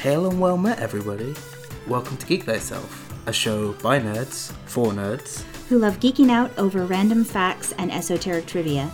[0.00, 1.34] Hail and well met, everybody.
[1.86, 5.42] Welcome to Geek Thyself, a show by nerds, for nerds.
[5.68, 8.90] who love geeking out over random facts and esoteric trivia.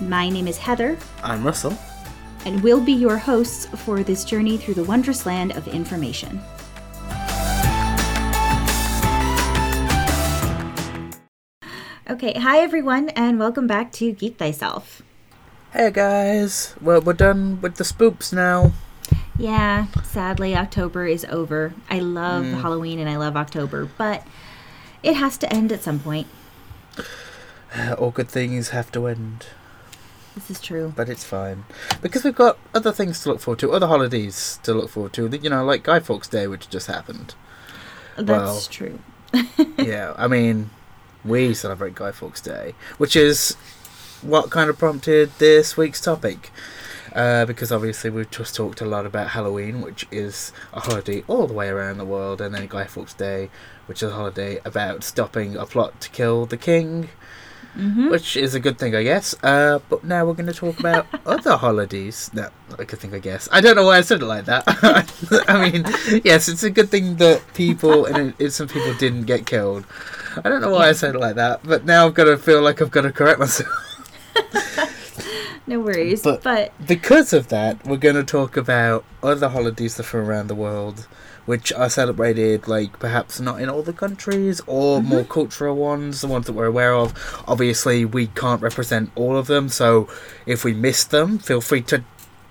[0.00, 1.76] My name is Heather, I'm Russell.
[2.44, 6.40] and we'll be your hosts for this journey through the wondrous land of information.
[12.10, 15.02] Okay, hi everyone, and welcome back to Geek Thyself.
[15.72, 18.72] Hey guys, well, we're done with the spoops now.
[19.38, 21.72] Yeah, sadly, October is over.
[21.88, 22.60] I love mm.
[22.60, 24.26] Halloween and I love October, but
[25.02, 26.26] it has to end at some point.
[27.98, 29.46] All good things have to end,
[30.34, 30.92] This is true.
[30.96, 31.64] but it's fine.
[32.02, 35.28] Because we've got other things to look forward to, other holidays to look forward to,
[35.28, 37.34] you know, like Guy Fawkes Day, which just happened.
[38.16, 38.98] That's Well, true.
[39.78, 40.70] yeah, I mean,
[41.24, 43.54] we celebrate Guy Fawkes Day, which is
[44.22, 46.50] what kind of prompted this week's topic.
[47.14, 51.46] Uh, because obviously we've just talked a lot about Halloween, which is a holiday all
[51.46, 53.50] the way around the world, and then Guy Fawkes Day,
[53.86, 57.08] which is a holiday about stopping a plot to kill the king,
[57.74, 59.34] hmm which is a good thing, I guess.
[59.42, 62.30] Uh, but now we're going to talk about other holidays.
[62.32, 63.48] No, a good thing, I guess.
[63.52, 64.64] I don't know why I said it like that.
[65.48, 65.84] I mean,
[66.24, 69.84] yes, it's a good thing that people and some people didn't get killed.
[70.44, 72.62] I don't know why I said it like that, but now I've got to feel
[72.62, 73.68] like I've got to correct myself.
[75.68, 76.22] No worries.
[76.22, 80.20] But- but Because of that, we're going to talk about other holidays that are from
[80.28, 81.06] around the world,
[81.44, 86.26] which are celebrated, like perhaps not in all the countries, or more cultural ones, the
[86.26, 87.12] ones that we're aware of.
[87.46, 90.08] Obviously, we can't represent all of them, so
[90.46, 92.02] if we miss them, feel free to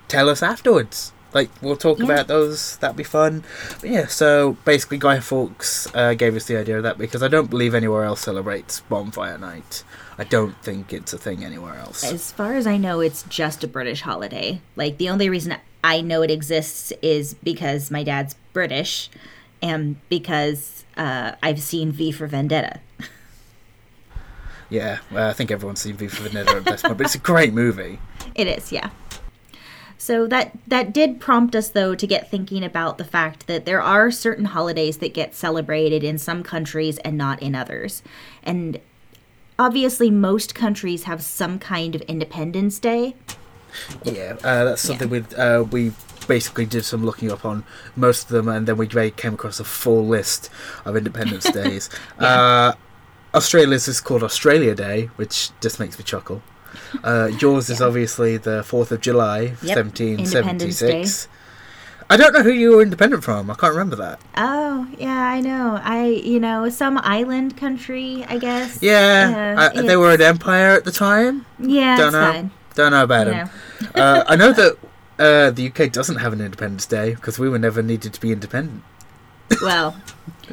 [0.07, 1.11] tell us afterwards.
[1.33, 2.05] Like we'll talk Yeah.
[2.05, 2.77] about those.
[2.77, 3.43] That'd be fun.
[3.81, 4.07] But yeah.
[4.07, 7.75] So basically, Guy Fawkes uh, gave us the idea of that because I don't believe
[7.75, 9.83] anywhere else celebrates Bonfire Night.
[10.17, 12.03] I don't think it's a thing anywhere else.
[12.03, 14.61] As far as I know, it's just a British holiday.
[14.75, 19.09] Like, the only reason I know it exists is because my dad's British
[19.61, 22.79] and because uh, I've seen V for Vendetta.
[24.69, 27.19] Yeah, well, I think everyone's seen V for Vendetta at this point, but it's a
[27.19, 27.99] great movie.
[28.35, 28.91] It is, yeah.
[29.97, 33.81] So that that did prompt us though to get thinking about the fact that there
[33.81, 38.03] are certain holidays that get celebrated in some countries and not in others.
[38.43, 38.79] And
[39.59, 43.15] obviously most countries have some kind of Independence Day.
[44.03, 45.91] Yeah, uh, that's something with uh, we
[46.27, 47.63] basically did some looking up on
[47.95, 50.49] most of them, and then we came across a full list
[50.85, 51.89] of Independence Days.
[52.19, 52.73] uh,
[53.33, 56.41] Australia's is called Australia Day, which just makes me chuckle.
[57.03, 61.27] Uh, yours is obviously the Fourth of July, Yep, seventeen Independence seventy six.
[62.09, 63.51] I don't know who you were independent from.
[63.51, 64.19] I can't remember that.
[64.37, 65.77] Oh, yeah, I know.
[65.83, 68.81] I, you know, some island country, I guess.
[68.81, 71.45] Yeah, uh, they were an empire at the time.
[71.59, 72.31] Yeah, don't know.
[72.31, 72.51] fine.
[72.75, 73.49] Don't know about You them.
[73.95, 74.01] know.
[74.01, 74.77] uh, I know that
[75.19, 78.31] uh, the UK doesn't have an Independence Day because we were never needed to be
[78.31, 78.83] independent.
[79.61, 79.95] Well,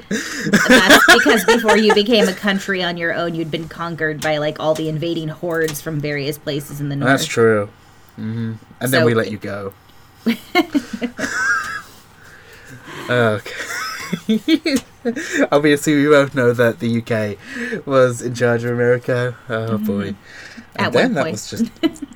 [0.08, 4.60] that's because before you became a country on your own, you'd been conquered by like
[4.60, 7.10] all the invading hordes from various places in the north.
[7.10, 7.68] That's true.
[8.18, 8.52] Mm-hmm.
[8.80, 9.74] And then we let you go.
[13.08, 13.52] Okay.
[15.52, 19.36] Obviously, we both know that the UK was in charge of America.
[19.48, 20.08] Oh boy!
[20.08, 20.16] And
[20.76, 20.84] Mm-hmm.
[20.86, 21.32] At then one that point.
[21.32, 21.70] was just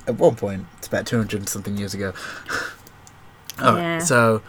[0.07, 0.65] at one point.
[0.79, 2.13] It's about two hundred something years ago.
[3.61, 3.99] All right, Yeah.
[3.99, 4.41] so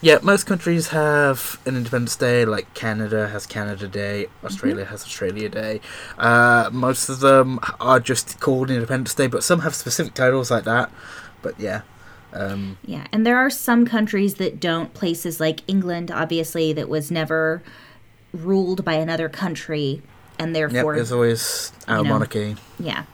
[0.00, 2.44] yeah, most countries have an Independence Day.
[2.44, 4.46] Like Canada has Canada Day, Mm-hmm.
[4.46, 5.80] Australia has Australia Day.
[6.18, 10.64] Uh, most of them are just called Independence Day, but some have specific titles like
[10.64, 10.90] that.
[11.42, 11.82] But yeah,
[12.34, 14.92] um, Yeah, and there are some countries that don't.
[14.94, 17.62] Places like England, obviously, that was never
[18.32, 20.02] ruled by another country,
[20.38, 22.56] and yep, therefore, there's always our know, monarchy.
[22.78, 23.04] yeah.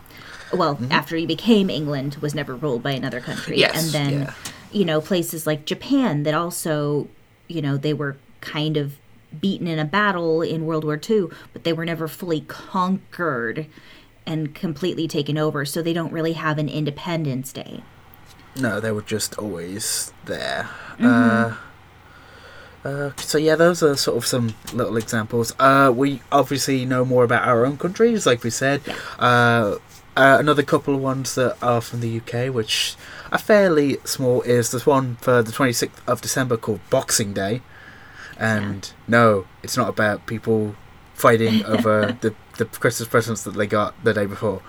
[0.52, 0.90] Well, Mm-hmm.
[0.92, 3.58] after he became England, was never ruled by another country.
[3.58, 4.34] Yes, and then, yeah.
[4.72, 7.06] you know, places like Japan that also,
[7.46, 8.96] you know, they were kind of
[9.40, 13.66] beaten in a battle in World War II, but they were never fully conquered
[14.26, 17.82] and completely taken over, so they don't really have an Independence Day.
[18.56, 20.68] No, they were just always there.
[20.98, 21.06] Mm-hmm.
[21.06, 21.56] Uh,
[22.82, 25.54] uh, so yeah, those are sort of some little examples.
[25.58, 28.80] Uh, we obviously know more about our own countries, like we said.
[28.86, 28.96] Yeah.
[29.18, 29.78] Uh,
[30.16, 32.96] uh, another couple of ones that are from the UK, which
[33.30, 37.62] are fairly small, is this one for the 26th of December called Boxing Day.
[38.36, 40.74] And no, it's not about people
[41.14, 44.62] fighting over the, the Christmas presents that they got the day before.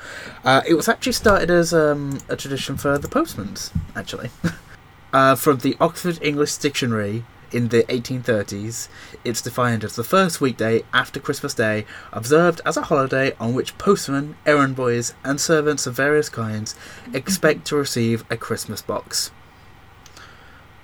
[0.43, 4.31] Uh, it was actually started as um, a tradition for the postmans, actually.
[5.13, 8.87] uh, from the Oxford English Dictionary in the 1830s,
[9.25, 13.77] it's defined as the first weekday after Christmas Day, observed as a holiday on which
[13.77, 16.75] postmen, errand boys, and servants of various kinds
[17.13, 19.31] expect to receive a Christmas box.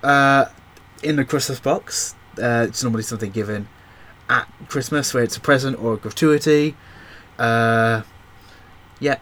[0.03, 0.45] Uh,
[1.01, 2.15] in the Christmas box.
[2.37, 3.67] Uh, it's normally something given
[4.29, 6.75] at Christmas, where it's a present or a gratuity.
[7.39, 8.01] Uh,
[8.99, 9.17] yeah.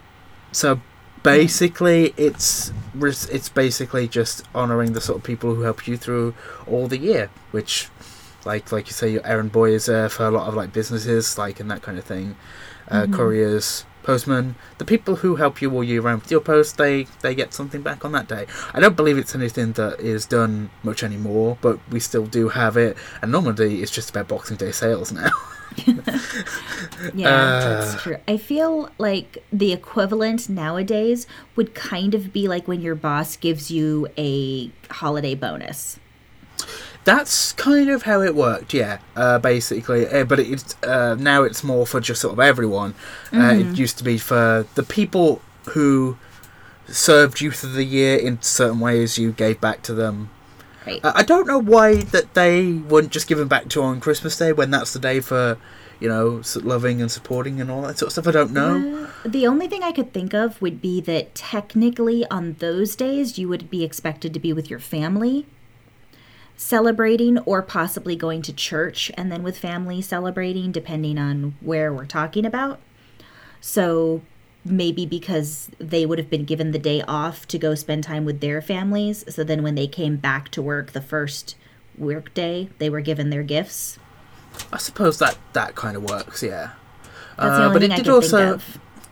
[0.51, 0.79] So
[1.23, 2.71] basically, it's
[3.01, 6.33] it's basically just honouring the sort of people who help you through
[6.67, 7.89] all the year, which,
[8.45, 11.37] like like you say, your errand boy is uh, for a lot of like businesses,
[11.37, 12.35] like and that kind of thing.
[12.89, 13.13] Uh, Mhm.
[13.15, 17.33] Couriers, postmen, the people who help you all year round with your post, they they
[17.35, 18.45] get something back on that day.
[18.73, 22.77] I don't believe it's anything that is done much anymore, but we still do have
[22.77, 22.95] it.
[23.21, 25.31] And normally, it's just about Boxing Day sales now.
[27.13, 28.17] Yeah, Uh, that's true.
[28.27, 33.69] I feel like the equivalent nowadays would kind of be like when your boss gives
[33.71, 35.99] you a holiday bonus.
[37.03, 38.97] That's kind of how it worked, yeah.
[39.15, 42.95] Uh, basically, uh, but it's uh, now it's more for just sort of everyone.
[43.31, 45.39] Uh, it used to be for the people
[45.69, 46.17] who
[46.87, 49.19] served you through the year in certain ways.
[49.19, 50.29] You gave back to them.
[50.85, 50.99] Right.
[51.03, 54.69] I don't know why that they weren't just given back to on Christmas Day when
[54.69, 55.57] that's the day for,
[55.99, 58.27] you know, loving and supporting and all that sort of stuff.
[58.27, 59.09] I don't know.
[59.25, 63.39] Uh, the only thing I could think of would be that technically on those days
[63.39, 65.45] you would be expected to be with your family
[66.57, 72.05] celebrating or possibly going to church and then with family celebrating depending on where we're
[72.05, 72.79] talking about.
[73.59, 74.21] So
[74.65, 78.41] maybe because they would have been given the day off to go spend time with
[78.41, 81.55] their families, so then when they came back to work the first
[81.97, 83.99] work day, they were given their gifts.
[84.73, 86.71] I suppose that that kind of works, yeah.
[87.37, 88.59] Uh, but it I did also.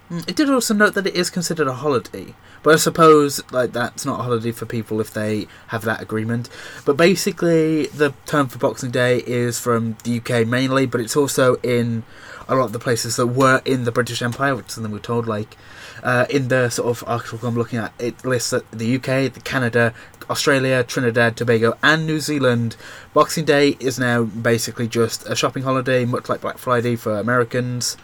[0.09, 2.33] Mm, It did also note that it is considered a holiday,
[2.63, 6.50] but I suppose like that's not a holiday for people if they have that agreement.
[6.86, 11.56] But basically, the term for Boxing Day is from the UK mainly, but it's also
[11.56, 12.04] in
[12.48, 15.00] a lot of the places that were in the British Empire, which is something we're
[15.00, 15.27] told.
[15.27, 15.57] Like
[16.01, 19.42] uh, in the sort of article I'm looking at, it lists that the UK, the
[19.44, 19.94] Canada,
[20.30, 22.75] Australia, Trinidad, Tobago, and New Zealand.
[23.13, 27.98] Boxing Day is now basically just a shopping holiday, much like Black Friday for Americans.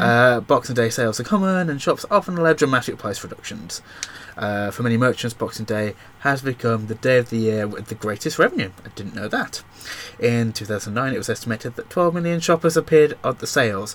[0.00, 3.80] Uh, Boxing Day sales are common, and shops often allow dramatic price reductions.
[4.36, 7.94] Uh, for many merchants, Boxing Day has become the day of the year with the
[7.94, 8.70] greatest revenue.
[8.84, 9.62] I didn't know that.
[10.18, 13.92] In 2009, it was estimated that 12 million shoppers appeared at the sales.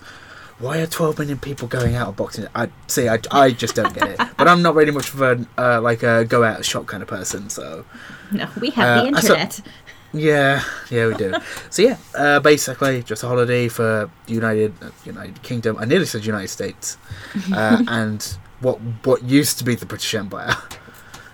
[0.60, 2.50] Why are 12 million people going out on Boxing Day?
[2.54, 3.08] I see.
[3.10, 4.18] I, I just don't get it.
[4.38, 7.10] But I'm not really much of a uh, like a go out shop kind of
[7.10, 7.50] person.
[7.50, 7.86] So
[8.32, 9.62] No, we have the uh, saw- internet.
[10.14, 11.34] yeah, yeah, we do.
[11.72, 15.78] so yeah, uh, basically just a holiday for United uh, United Kingdom.
[15.80, 16.98] I nearly said United States,
[17.54, 20.56] uh, and what what used to be the British Empire,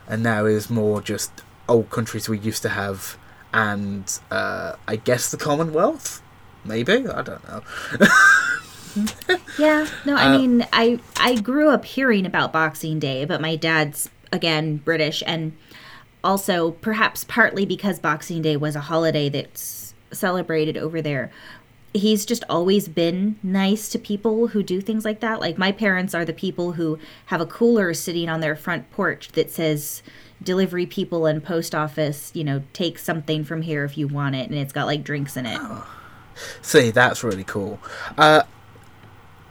[0.08, 3.18] and now is more just old countries we used to have,
[3.54, 6.22] and uh, I guess the Commonwealth.
[6.66, 7.62] Maybe I don't know.
[9.58, 13.56] Yeah, no, I Uh, mean, I I grew up hearing about Boxing Day, but my
[13.56, 15.54] dad's again British, and
[16.24, 21.32] also perhaps partly because Boxing Day was a holiday that's celebrated over there.
[21.94, 25.40] He's just always been nice to people who do things like that.
[25.40, 26.98] Like my parents are the people who
[27.28, 30.02] have a cooler sitting on their front porch that says
[30.42, 34.50] delivery people and post office, you know, take something from here if you want it
[34.50, 35.60] and it's got like drinks in it.
[36.62, 37.80] See, that's really cool.
[38.18, 38.44] Uh,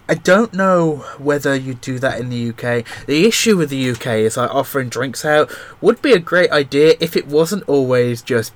[0.08, 2.84] I don't know whether you do that in the UK.
[3.06, 5.50] The issue with the UK is like offering drinks out
[5.80, 8.52] would be a great idea if it wasn't always just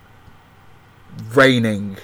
[1.32, 1.98] raining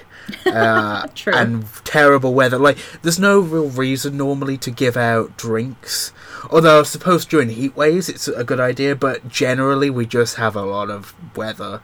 [0.45, 2.57] uh, and terrible weather.
[2.57, 6.11] Like, there's no real reason normally to give out drinks.
[6.51, 10.55] Although I suppose during heat waves it's a good idea, but generally we just have
[10.55, 11.81] a lot of weather.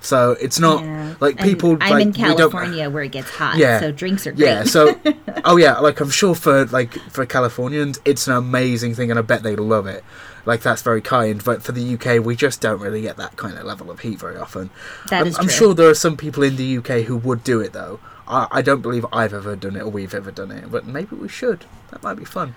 [0.00, 1.14] So it's not Yeah.
[1.20, 1.76] like And people.
[1.80, 3.80] I'm like, in California where it gets hot, Yeah.
[3.80, 4.46] so drinks are great.
[4.46, 4.94] yeah, so
[5.44, 9.22] oh yeah, like I'm sure for like for Californians, it's an amazing thing, and I
[9.22, 10.04] bet they love it.
[10.46, 13.58] Like that's very kind, but for the UK, we just don't really get that kind
[13.58, 14.70] of level of heat very often.
[15.10, 17.60] That I'm, is I'm sure there are some people in the UK who would do
[17.60, 17.98] it though.
[18.28, 21.14] I, I don't believe I've ever done it or we've ever done it, but maybe
[21.16, 21.64] we should.
[21.90, 22.54] That might be fun.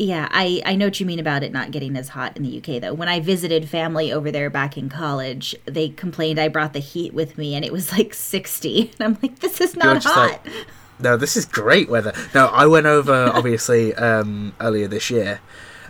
[0.00, 2.58] Yeah, I, I know what you mean about it not getting as hot in the
[2.58, 2.94] UK, though.
[2.94, 7.12] When I visited family over there back in college, they complained I brought the heat
[7.12, 8.92] with me and it was like 60.
[9.00, 10.44] And I'm like, this is not hot.
[10.46, 10.66] like-
[11.00, 12.12] No, this is great weather.
[12.32, 15.40] No, I went over obviously um, earlier this year,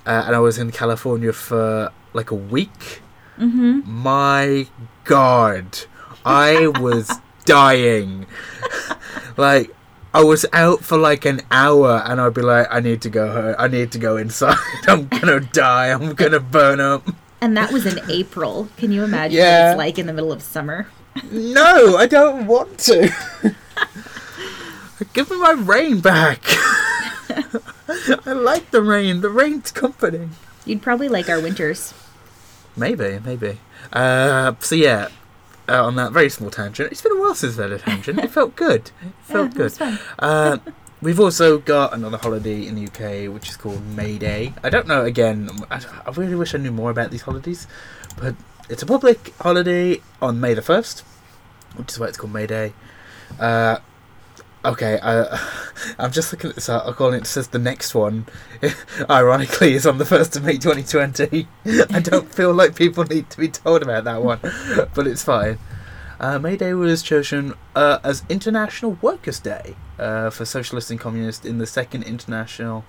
[0.09, 3.03] uh, and I was in California for like a week.
[3.39, 3.81] Mm-hmm.
[3.85, 4.67] My
[5.05, 5.85] God,
[6.25, 7.13] I was
[7.45, 8.27] dying.
[9.37, 9.71] like
[10.15, 13.31] I was out for like an hour, and I'd be like, I need to go
[13.31, 13.55] home.
[13.59, 14.57] I need to go inside.
[14.89, 15.89] I'm gonna die.
[15.93, 17.07] I'm gonna burn up.
[17.41, 18.69] And that was in April.
[18.79, 19.67] Can you imagine Yeah.
[19.67, 20.89] what it's like in the middle of summer?
[21.31, 23.13] No, I don't want to.
[25.13, 26.43] Give me my rain back.
[28.27, 29.21] I like the rain.
[29.21, 30.31] The rain's comforting.
[30.65, 31.95] You'd probably like our winters.
[32.77, 33.59] Maybe, maybe.
[33.93, 35.09] Uh, so yeah,
[35.69, 36.93] uh, on that very small tangent.
[36.93, 38.19] It's been a while since I had a tangent.
[38.21, 38.91] It felt good.
[39.03, 39.99] It felt Yeah, good.
[40.19, 40.59] Uh,
[41.03, 44.55] we've also got another holiday in the UK, which is called May Day.
[44.63, 45.05] I don't know.
[45.05, 47.67] Again, I, I really wish I knew more about these holidays,
[48.17, 48.35] but
[48.69, 51.01] it's a public holiday on May the first,
[51.77, 52.73] which is why it's called May Day.
[53.41, 53.79] Uh,
[54.65, 54.99] okay,
[55.99, 58.27] I'm just looking at this article, and it says the next one,
[59.11, 61.49] ironically, is on the first of May 2020.
[61.91, 64.41] I don't feel like people need to be told about that one,
[64.95, 65.59] but it's fine.
[66.21, 71.47] Uh, May Day was chosen uh, as International Workers' Day uh, for socialists and communists
[71.47, 72.85] in the second international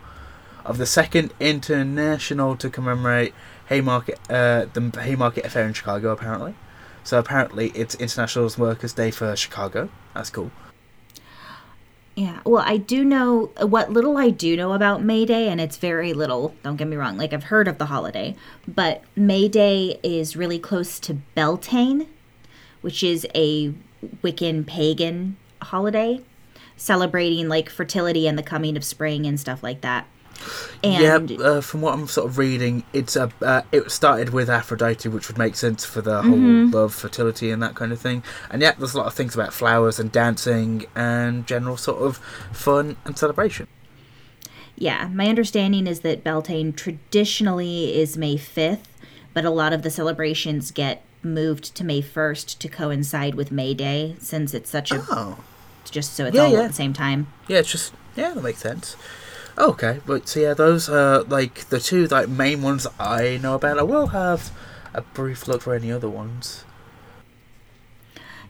[0.66, 3.34] of the second international to commemorate
[3.68, 6.12] Haymarket uh, the Haymarket affair in Chicago.
[6.12, 6.56] Apparently,
[7.04, 9.90] so apparently it's International Workers' Day for Chicago.
[10.14, 10.52] That's cool.
[12.16, 15.62] Yeah, well, I do know uh, what little I do know about May Day, and
[15.62, 16.54] it's very little.
[16.64, 17.18] Don't get me wrong.
[17.18, 18.36] Like I've heard of the holiday,
[18.68, 22.08] but May Day is really close to Beltane,
[22.82, 23.74] which is a
[24.22, 26.22] Wiccan pagan holiday
[26.80, 30.08] celebrating like fertility and the coming of spring and stuff like that.
[30.84, 34.50] And yeah, uh, from what I'm sort of reading, it's a uh, it started with
[34.50, 36.72] Aphrodite, which would make sense for the whole Mm-hmm.
[36.74, 38.24] love, fertility, and that kind of thing.
[38.50, 42.18] And yet, there's a lot of things about flowers and dancing and general sort of
[42.54, 43.68] fun and celebration.
[44.76, 48.86] Yeah, my understanding is that Beltane traditionally is May 5th,
[49.34, 53.74] but a lot of the celebrations get moved to May 1st to coincide with May
[53.74, 55.40] Day since it's such a Oh,
[55.92, 56.62] just so it's Yeah, all yeah.
[56.62, 57.28] at the same time.
[57.50, 58.96] yeah, it's just yeah, that makes sense.
[59.60, 63.78] Okay, but so yeah, those are like the two like main ones I know about.
[63.78, 64.52] I will have
[64.94, 66.64] a brief look for any other ones.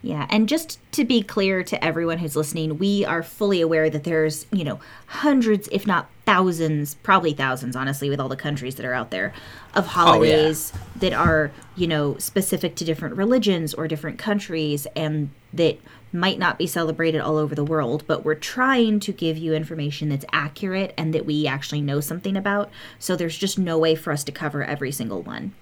[0.01, 4.06] Yeah, and just to be clear to everyone who's listening, we are fully aware that
[4.06, 8.86] there's, you know, hundreds, if not thousands, probably thousands, honestly, with all the countries that
[8.86, 9.34] are out there,
[9.75, 15.32] of oh, holidays that are, you know, specific to different religions or different countries and
[15.51, 15.78] that
[16.12, 20.10] might not be celebrated all over the world, but we're trying to give you information
[20.10, 22.70] that's accurate and that we actually know something about.
[22.98, 25.54] So there's just no way for us to cover every single one,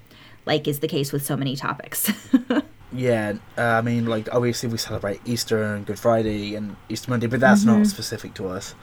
[0.45, 2.11] like is the case with so many topics.
[2.91, 7.27] Yeah, uh, I mean, like obviously we celebrate Easter and Good Friday and Easter Monday,
[7.27, 8.75] but that's not specific to us.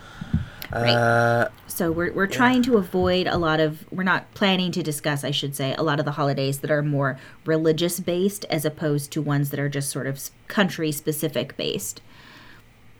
[0.73, 0.91] Right.
[0.91, 5.25] Uh, So we're we're trying to avoid a lot of we're not planning to discuss,
[5.25, 9.11] I should say, a lot of the holidays that are more religious based as opposed
[9.13, 12.01] to ones that are just sort of country specific based.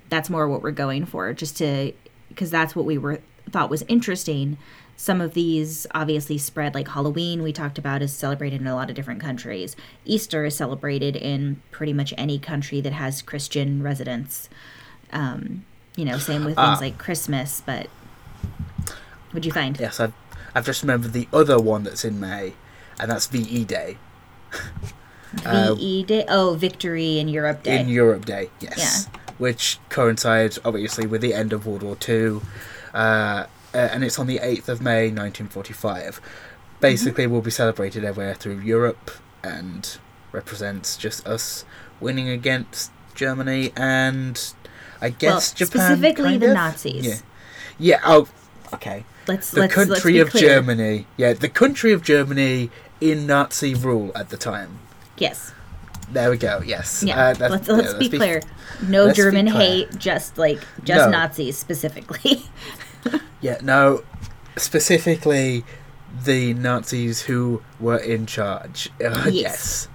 [0.09, 1.93] That's more what we're going for, just to
[2.29, 4.59] because that's what we were thought was interesting.
[4.97, 8.91] Some of these obviously spread like Halloween we talked about is celebrated in a lot
[8.91, 9.75] of different countries.
[10.05, 14.49] Easter is celebrated in pretty much any country that has Christian residents.
[15.13, 15.65] Um,
[15.97, 16.79] you know, same with things Ah.
[16.81, 17.89] like Christmas, but
[19.31, 19.79] what'd you find?
[19.79, 20.13] yes, I've,
[20.55, 22.55] I've just remembered the other one that's in May,
[22.99, 23.97] and that's VE Day
[25.45, 26.25] uh, VE Day.
[26.29, 27.81] Oh, Victory in Europe Day.
[27.81, 28.51] in Europe Day.
[28.61, 29.09] Yes,
[29.39, 32.43] which coincides obviously with the end of World War Two,
[32.93, 36.21] uh, uh, and it's on the eighth of May, nineteen forty-five.
[36.81, 39.11] Basically, will be celebrated everywhere through Europe
[39.43, 39.97] and
[40.33, 41.65] represents just us
[42.01, 44.53] winning against Germany and
[45.05, 45.97] I guess well, Japan.
[45.97, 46.55] specifically the of?
[46.55, 47.07] Nazis.
[47.07, 47.17] Yeah.
[47.79, 48.01] Yeah.
[48.05, 48.29] Oh,
[48.73, 49.05] okay.
[49.29, 50.49] Let's The let's let's country be of clear.
[50.61, 51.07] Germany.
[51.17, 52.71] Yeah, the country of Germany
[53.01, 54.79] in Nazi rule at the time.
[55.19, 55.53] Yes.
[56.13, 56.61] There we go.
[56.65, 57.03] Yes.
[57.03, 57.17] Yeah.
[57.19, 58.43] Uh, that's- let's yeah, let's be clear.
[58.83, 59.61] No German clear.
[59.61, 61.11] hate, just like just No.
[61.11, 62.43] Nazis specifically.
[63.43, 63.59] Yeah.
[63.63, 64.03] No.
[64.57, 65.65] Specifically,
[66.25, 68.89] the Nazis who were in charge.
[69.05, 69.35] Uh, Yes.
[69.35, 69.89] yes.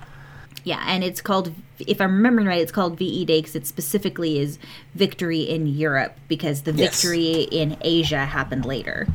[0.63, 4.39] Yeah, and it's called if I'm remembering right, it's called VE Day because it specifically
[4.39, 4.59] is
[4.95, 7.01] victory in Europe because the Yes.
[7.03, 9.07] victory in Asia happened later.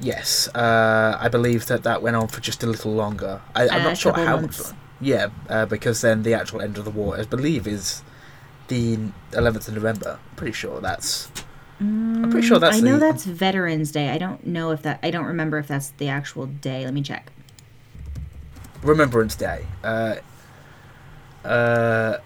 [0.00, 0.48] Yes.
[0.54, 3.40] Uh, I believe that that went on for just a little longer.
[3.54, 4.58] I, I'm Uh, not sure how much.
[5.00, 8.02] Yeah, uh, because then the actual end of the war, I believe, is
[8.68, 8.98] the
[9.32, 10.18] 11th of November.
[10.30, 11.30] I'm pretty sure that's.
[12.22, 14.10] I'm pretty sure that's Mm, I know the, that's Veterans Day.
[14.10, 16.84] I don't know if that I don't remember if that's the actual day.
[16.84, 17.32] Let me check.
[18.82, 19.66] Remembrance Day.
[19.82, 20.16] Uh,
[21.44, 22.18] uh,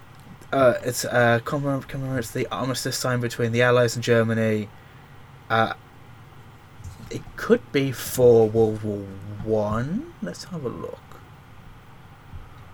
[0.51, 4.69] uh, it's uh, commemor- commemorates the armistice signed between the Allies and Germany.
[5.49, 5.73] Uh,
[7.11, 9.05] it could be for World War
[9.43, 10.13] One.
[10.21, 10.99] Let's have a look.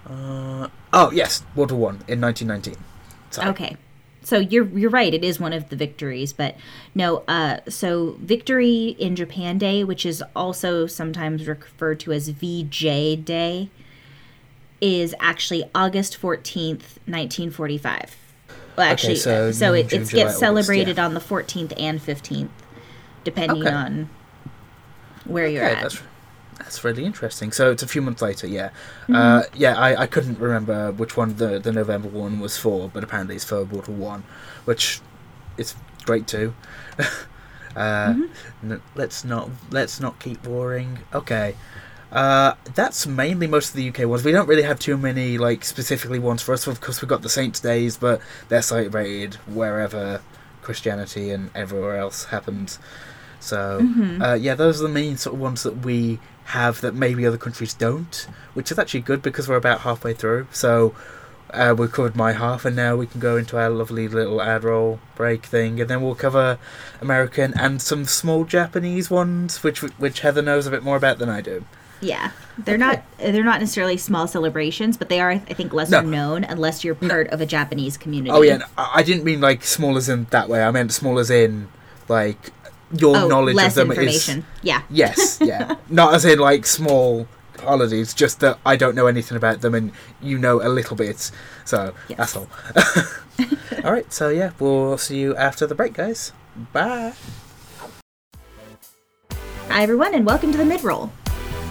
[0.08, 2.76] Uh, oh yes, World War One in 1919.
[3.32, 3.50] Sorry.
[3.50, 3.78] Okay.
[4.24, 5.14] So you're you're right.
[5.14, 6.56] It is one of the victories, but
[6.96, 7.24] no.
[7.28, 13.70] Uh, so victory in Japan Day, which is also sometimes referred to as VJ Day,
[14.86, 18.16] is actually August fourteenth, nineteen forty five.
[18.78, 21.06] Well, actually, so so, it, June, it July, gets August, celebrated yeah.
[21.06, 22.52] on the fourteenth and fifteenth,
[23.24, 23.76] depending Okay.
[23.76, 24.10] on
[25.26, 25.82] where you're at.
[25.82, 26.02] that's
[26.60, 27.52] That's really interesting.
[27.52, 28.70] So it's a few months later, yeah.
[29.12, 33.04] Uh, yeah, I, I couldn't remember which one the, the November one was for, but
[33.04, 34.24] apparently it's for World War One,
[34.66, 35.00] which
[35.58, 35.74] is
[36.06, 36.54] great too.
[37.76, 38.14] uh,
[38.64, 41.00] n- let's not let's not keep warring.
[41.14, 41.56] Okay.
[42.16, 44.24] Uh, that's mainly most of the UK ones.
[44.24, 46.66] We don't really have too many like specifically ones for us.
[46.66, 50.22] Of course, we've got the Saints' Days, but they're celebrated wherever
[50.62, 52.80] Christianity and everywhere else happens.
[53.42, 54.22] So Mhm.
[54.26, 57.38] uh, yeah, those are the main sort of ones that we have that maybe other
[57.38, 60.48] countries don't, which is actually good because we're about halfway through.
[60.52, 60.96] So
[61.54, 64.64] uh, we've covered my half, and now we can go into our lovely little ad
[64.64, 66.58] roll break thing, and then we'll cover
[67.02, 71.30] American and some small Japanese ones, which which Heather knows a bit more about than
[71.30, 71.66] I do.
[72.02, 76.02] Yeah, they're not uh, they're not necessarily small celebrations, but they are I think lesser
[76.02, 76.10] No.
[76.10, 78.32] known unless you're part of a Japanese community.
[78.32, 80.64] Oh yeah, I didn't mean like small as in that way.
[80.64, 81.68] I meant small as in
[82.10, 82.52] like
[82.92, 84.40] your Oh, knowledge of them information.
[84.40, 84.82] is Yeah.
[84.90, 87.28] yes, yeah, not as in like small
[87.64, 88.14] holidays.
[88.14, 91.32] Just that I don't know anything about them, and you know a little bit.
[91.64, 92.18] So Yes.
[92.18, 92.48] that's all.
[93.86, 96.34] all right, so yeah, we'll see you after the break, guys.
[96.74, 97.14] Bye.
[99.70, 101.12] Hi everyone, and welcome to the mid roll.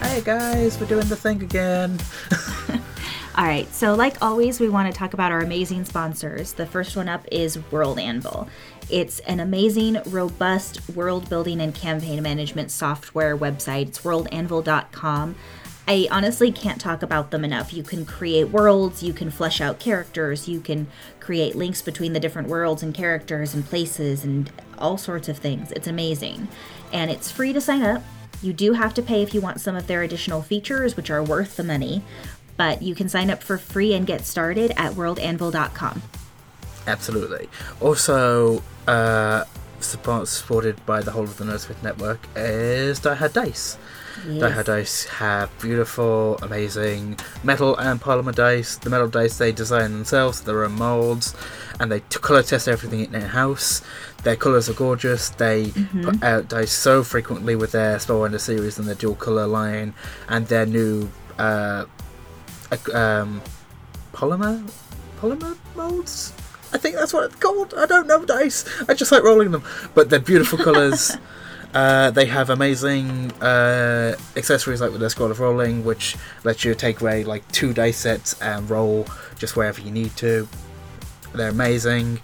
[0.01, 1.99] Hey guys, we're doing the thing again.
[3.37, 6.53] All right, so like always, we want to talk about our amazing sponsors.
[6.53, 8.49] The first one up is World Anvil.
[8.91, 13.89] It's an amazing, robust world building and campaign management software website.
[13.89, 15.35] It's worldanvil.com.
[15.87, 17.75] I honestly can't talk about them enough.
[17.75, 20.87] You can create worlds, you can flesh out characters, you can
[21.21, 25.73] create links between the different worlds and characters and places and all sorts of things.
[25.73, 26.49] It's amazing.
[26.93, 28.03] And it's free to sign up.
[28.45, 31.23] You do have to pay if you want some of their additional features, which are
[31.23, 32.03] worth the money,
[32.59, 36.03] but you can sign up for free and get started at worldanvil.com.
[36.87, 37.49] Absolutely.
[37.81, 39.45] Also, uh,
[39.81, 43.79] support, supported by the whole of the Nerdsmith network is Die Hard Dice.
[44.27, 48.77] Die Hard Dice have beautiful, amazing metal and polymer dice.
[48.77, 51.35] The metal dice they design themselves, their own molds,
[51.81, 53.83] and they color test everything in their house.
[54.25, 55.29] Their colors are gorgeous.
[55.29, 55.71] They
[56.03, 59.95] put out dice so frequently with their Spellbinder series and their dual color line,
[60.29, 61.85] and their new uh,
[62.93, 63.43] um,
[64.13, 64.69] polymer
[65.21, 66.33] polymer molds.
[66.73, 67.75] I think that's what it's called.
[67.77, 68.65] I don't know dice.
[68.89, 69.63] I just like rolling them,
[69.95, 71.17] but they're beautiful colors.
[71.73, 76.75] Uh, they have amazing uh, accessories like with their scroll of rolling, which lets you
[76.75, 79.07] take away like two dice sets and roll
[79.39, 80.49] just wherever you need to.
[81.35, 82.21] They're amazing.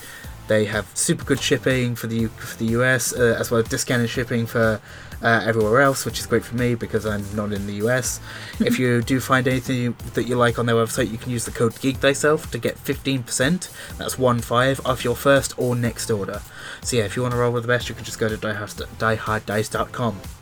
[0.51, 3.69] They have super good shipping for the U- for the US, uh, as well as
[3.69, 4.81] discounted shipping for
[5.23, 8.19] uh, everywhere else, which is great for me because I'm not in the US.
[8.59, 11.53] if you do find anything that you like on their website, you can use the
[11.53, 13.97] code Geek Thyself to get 15%.
[13.97, 16.43] That's one five off your first or next order.
[16.83, 18.37] So yeah, if you want to roll with the best, you can just go to
[18.37, 20.40] diehard- dieharddice.com.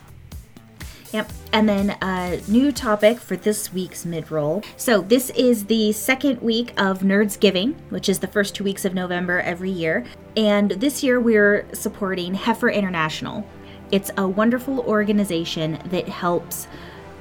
[1.11, 1.31] Yep.
[1.53, 4.63] And then a new topic for this week's mid roll.
[4.77, 8.85] So this is the second week of Nerds Giving, which is the first two weeks
[8.85, 10.05] of November every year.
[10.37, 13.45] And this year we're supporting Heifer International.
[13.91, 16.67] It's a wonderful organization that helps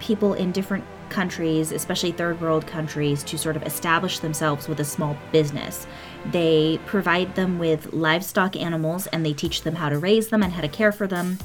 [0.00, 4.84] people in different countries, especially third world countries, to sort of establish themselves with a
[4.84, 5.86] small business.
[6.26, 10.52] They provide them with livestock animals and they teach them how to raise them and
[10.52, 11.38] how to care for them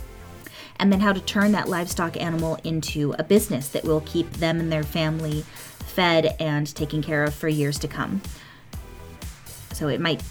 [0.77, 4.59] and then how to turn that livestock animal into a business that will keep them
[4.59, 5.43] and their family
[5.79, 8.21] fed and taken care of for years to come.
[9.73, 10.23] So it might,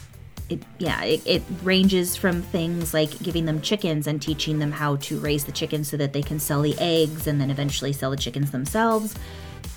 [0.49, 4.97] it yeah, it, it ranges from things like giving them chickens and teaching them how
[4.97, 8.11] to raise the chickens so that they can sell the eggs and then eventually sell
[8.11, 9.15] the chickens themselves.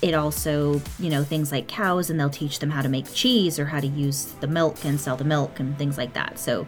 [0.02, 3.58] It also, you know, things like cows and they'll teach them how to make cheese
[3.58, 6.38] or how to use the milk and sell the milk and things like that.
[6.38, 6.66] So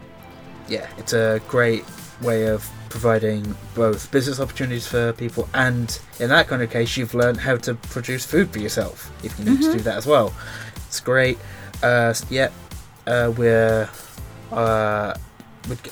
[0.69, 1.85] Yeah, it's a great
[2.23, 7.15] way of providing both business opportunities for people and in that kind of case you've
[7.15, 10.33] learned how to produce food for yourself if you need to do that as well
[10.87, 11.39] it's great
[11.83, 12.49] uh yeah
[13.07, 13.89] uh we're
[14.53, 15.15] uh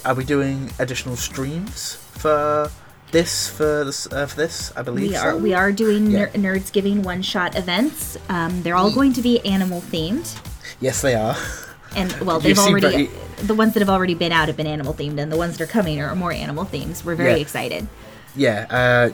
[0.05, 2.71] are we doing additional streams for
[3.13, 5.21] this for this uh, for this i believe We so.
[5.23, 6.27] are we are doing Yeah.
[6.35, 8.17] ner- Nerds Giving one shot events.
[8.29, 10.27] Um, they're all going to be animal themed,
[10.81, 11.37] yes they are
[11.97, 13.11] and well, they've already
[13.43, 15.65] the ones that have already been out have been animal themed, and the ones that
[15.65, 17.03] are coming are more animal themed.
[17.05, 17.37] We're very Yeah.
[17.47, 17.89] excited.
[18.37, 19.09] yeah uh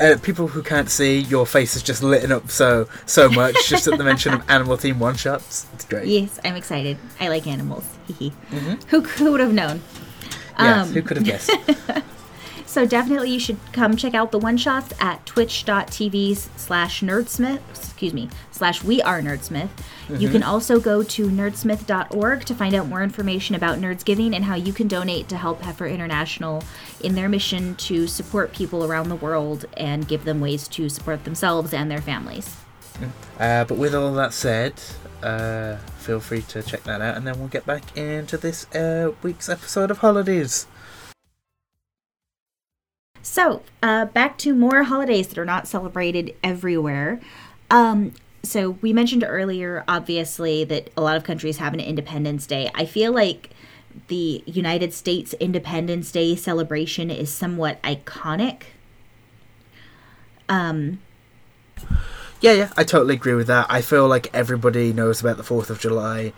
[0.00, 3.86] uh, people who can't see, your face is just lit up so so much just
[3.86, 5.66] at the mention of animal theme one shots.
[5.74, 6.06] It's great.
[6.08, 6.96] Yes, I'm excited.
[7.20, 7.84] I like animals.
[8.10, 8.82] Mhm.
[8.90, 9.82] Who who would have known?
[10.58, 11.50] Yeah, Um, who could have guessed?
[12.70, 18.14] So definitely you should come check out the one shots at twitch.tv slash nerdsmith, excuse
[18.14, 19.70] me, slash we are nerdsmith.
[20.08, 24.54] You can also go to nerdsmith.org to find out more information about Nerdsgiving and how
[24.54, 26.62] you can donate to help Heifer International
[27.00, 31.24] in their mission to support people around the world and give them ways to support
[31.24, 32.56] themselves and their families.
[33.40, 34.74] Uh, but with all that said,
[35.24, 39.10] uh, feel free to check that out, and then we'll get back into this uh,
[39.24, 40.68] week's episode of Holidays.
[43.22, 47.20] So, uh, back to more holidays that are not celebrated everywhere.
[47.70, 52.70] Um, so, we mentioned earlier, obviously, that a lot of countries have an Independence Day.
[52.74, 53.50] I feel like
[54.08, 58.62] the United States Independence Day celebration is somewhat iconic.
[60.48, 61.00] Um,
[62.40, 63.66] Yeah, yeah, I totally agree with that.
[63.68, 66.32] I feel like everybody knows about the Fourth of July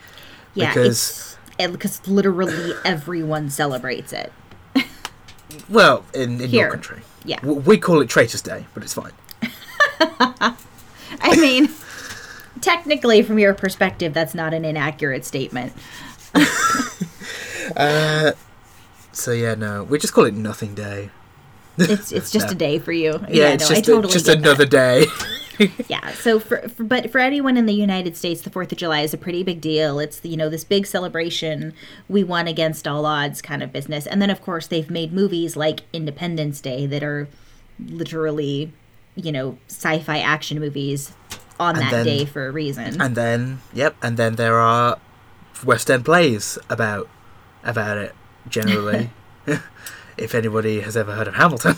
[0.54, 4.32] yeah, because, because literally everyone celebrates it.
[5.68, 7.44] Well, in, in your country, Yeah.
[7.44, 9.12] We call it Traitors' Day, but it's fine.
[11.20, 11.68] I mean,
[12.60, 15.72] technically, from your perspective, that's not an inaccurate statement.
[17.76, 18.32] Uh,
[19.12, 21.10] so yeah, no, we just call it Nothing Day.
[21.78, 22.52] It's it's just No.
[22.52, 23.24] a day for you.
[23.30, 24.38] Yeah, it's no, just I totally just get that.
[24.38, 25.06] another day.
[25.88, 26.10] Yeah.
[26.12, 29.12] So for, for but for anyone in the United States, the Fourth of July is
[29.14, 29.98] a pretty big deal.
[29.98, 31.74] It's you know this big celebration.
[32.08, 34.06] We won against all odds kind of business.
[34.06, 37.28] And then of course they've made movies like Independence Day that are
[37.78, 38.72] literally
[39.14, 41.12] you know sci-fi action movies
[41.60, 43.00] on And that then- day for a reason.
[43.00, 44.98] and then, yep, and then there are
[45.64, 47.08] West End plays about
[47.62, 48.14] about it.
[48.48, 49.10] Generally,
[50.16, 51.76] if anybody has ever heard of Hamilton,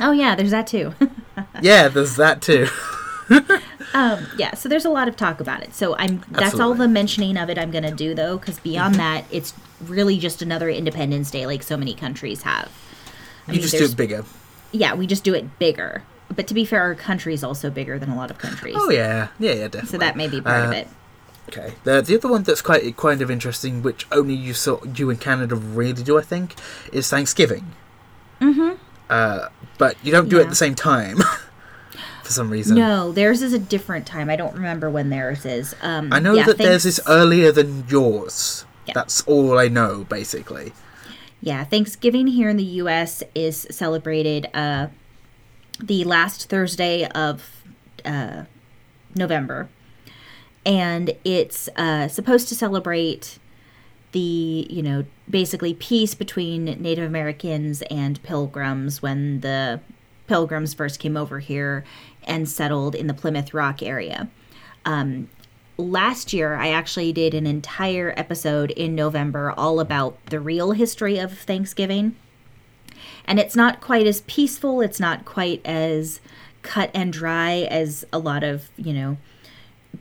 [0.00, 0.94] oh yeah, there's that too.
[1.62, 2.68] yeah, there's that too.
[3.94, 5.74] Um, yeah, so there's a lot of talk about it.
[5.74, 6.72] So I'm that's all Absolutely.
[6.74, 6.80] Mm-hmm.
[6.82, 10.68] the mentioning of it I'm gonna do though, because beyond that, it's really just another
[10.68, 12.70] Independence Day like so many countries have.
[13.46, 14.24] I You mean, just do it bigger.
[14.72, 16.02] Yeah, we just do it bigger.
[16.34, 18.74] But to be fair, our country is also bigger than a lot of countries.
[18.78, 19.88] Oh yeah, yeah, yeah, definitely.
[19.88, 20.88] So that may be part of Uh, it.
[21.48, 21.72] Okay.
[21.84, 25.16] The the other one that's quite kind of interesting, which only you saw you in
[25.16, 26.56] Canada really do, I think,
[26.92, 27.72] is Thanksgiving.
[28.42, 28.74] Mm-hmm.
[29.08, 31.18] Uh, but you don't do it at the same time
[32.22, 32.76] for some reason.
[32.76, 34.28] No, theirs is a different time.
[34.28, 35.74] I don't remember when theirs is.
[35.82, 38.66] Um, I know yeah, that theirs is earlier than yours.
[38.86, 38.94] Yeah.
[38.94, 40.72] That's all I know, basically.
[41.40, 43.22] Yeah, Thanksgiving here in the U.S.
[43.34, 44.88] is celebrated uh,
[45.82, 47.62] the last Thursday of
[48.04, 48.44] uh,
[49.14, 49.68] November,
[50.66, 53.38] and it's uh, supposed to celebrate
[54.12, 59.80] the you know basically peace between Native Americans and Pilgrims when the
[60.26, 61.84] Pilgrims first came over here
[62.24, 64.28] and settled in the Plymouth Rock area.
[64.84, 65.28] Um,
[65.76, 71.18] last year I actually did an entire episode in November all about the real history
[71.18, 72.16] of Thanksgiving.
[73.24, 76.20] And it's not quite as peaceful, it's not quite as
[76.62, 79.16] cut and dry as a lot of, you know,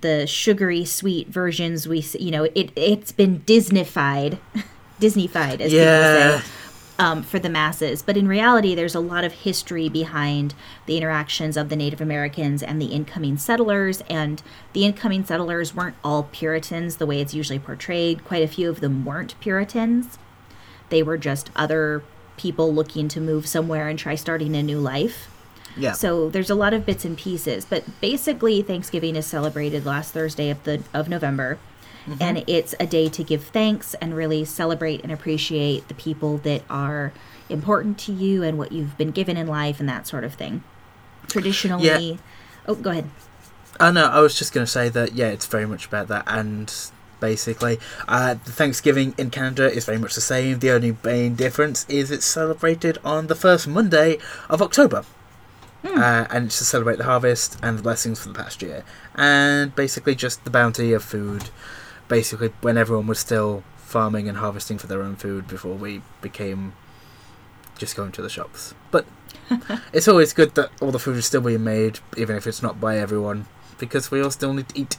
[0.01, 4.37] the sugary sweet versions we you know, it it's been Disneyfied.
[4.99, 6.37] Disneyfied as Yeah.
[6.37, 6.51] people say
[6.99, 8.01] um, for the masses.
[8.01, 10.55] But in reality, there's a lot of history behind
[10.87, 14.01] the interactions of the Native Americans and the incoming settlers.
[14.09, 14.41] And
[14.73, 18.25] the incoming settlers weren't all Puritans the way it's usually portrayed.
[18.25, 20.17] Quite a few of them weren't Puritans.
[20.89, 22.03] They were just other
[22.37, 25.29] people looking to move somewhere and try starting a new life.
[25.77, 25.93] Yeah.
[25.93, 30.49] So there's a lot of bits and pieces, but basically Thanksgiving is celebrated last Thursday
[30.49, 31.59] of the of November.
[32.21, 36.63] And it's a day to give thanks and really celebrate and appreciate the people that
[36.69, 37.11] are
[37.49, 40.63] important to you and what you've been given in life and that sort of thing.
[41.27, 42.17] Traditionally, yeah.
[42.65, 43.09] oh, go ahead.
[43.79, 46.23] Oh no, I was just going to say that yeah, it's very much about that,
[46.27, 46.73] and
[47.19, 50.59] basically, uh, the Thanksgiving in Canada is very much the same.
[50.59, 54.17] The only main difference is it's celebrated on the first Monday
[54.49, 55.03] of October,
[55.95, 58.83] uh, and it's to celebrate the harvest and the blessings for the past year,
[59.15, 61.49] and basically just the bounty of food.
[62.07, 66.73] Basically, when everyone was still farming and harvesting for their own food before we became
[67.77, 69.05] just going to the shops, but.
[69.93, 72.81] it's always good that all the food is still being made, even if it's not
[72.81, 73.45] by everyone,
[73.77, 74.97] because we all still need to eat.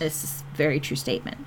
[0.00, 1.46] This is a very true statement.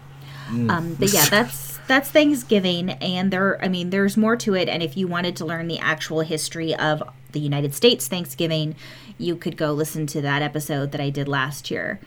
[0.49, 0.69] Mm.
[0.69, 3.63] Um, but yeah, that's that's Thanksgiving, and there.
[3.63, 4.69] I mean, there's more to it.
[4.69, 8.75] And if you wanted to learn the actual history of the United States Thanksgiving,
[9.17, 11.99] you could go listen to that episode that I did last year.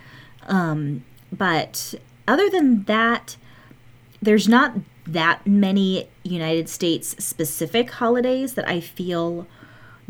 [0.46, 1.94] Um, but
[2.28, 3.36] other than that,
[4.20, 4.74] there's not
[5.06, 9.46] that many United States specific holidays that I feel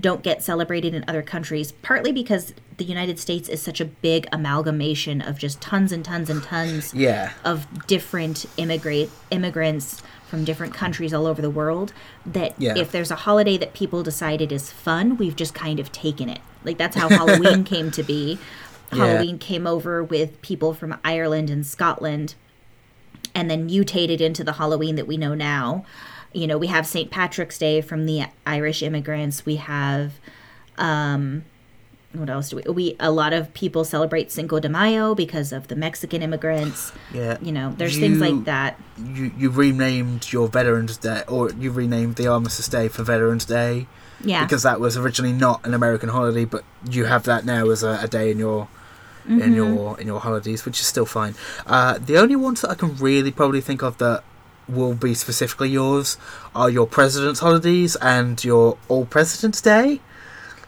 [0.01, 4.27] don't get celebrated in other countries, partly because the United States is such a big
[4.33, 7.33] amalgamation of just tons and tons and tons Yeah.
[7.45, 11.93] of different immigrate immigrants from different countries all over the world
[12.25, 12.73] that Yeah.
[12.75, 16.39] if there's a holiday that people decided is fun, we've just kind of taken it.
[16.65, 18.39] Like that's how Halloween came to be.
[18.91, 19.05] Yeah.
[19.05, 22.35] Halloween came over with people from Ireland and Scotland
[23.35, 25.85] and then mutated into the Halloween that we know now.
[26.33, 27.11] You know, we have St.
[27.11, 29.45] Patrick's Day from the Irish immigrants.
[29.45, 30.13] We have
[30.79, 31.45] um
[32.15, 35.69] what else do we we a lot of people celebrate Cinco de Mayo because of
[35.69, 36.93] the Mexican immigrants.
[37.15, 37.37] Yeah.
[37.43, 38.79] You know, there's things like that.
[38.99, 43.87] You you renamed your Veterans Day, or you renamed the Armistice Day for Veterans Day
[44.25, 44.45] Yeah.
[44.45, 47.99] because that was originally not an American holiday, but you have that now as a,
[48.03, 48.69] a day in your
[49.29, 51.35] in your in your holidays, which is still fine.
[51.67, 54.25] Uh, the only ones that I can really probably think of that
[54.69, 56.17] will be specifically yours
[56.55, 60.01] are your President's holidays and your All President's Day.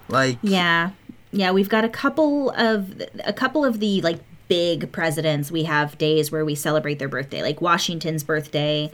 [0.09, 0.91] Like Yeah.
[1.35, 5.51] Yeah, we've got a couple of a couple of the like big presidents.
[5.51, 8.91] We have days where we celebrate their birthday, like Washington's birthday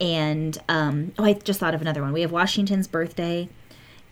[0.00, 2.12] and um oh, I just thought of another one.
[2.12, 3.48] We have Washington's birthday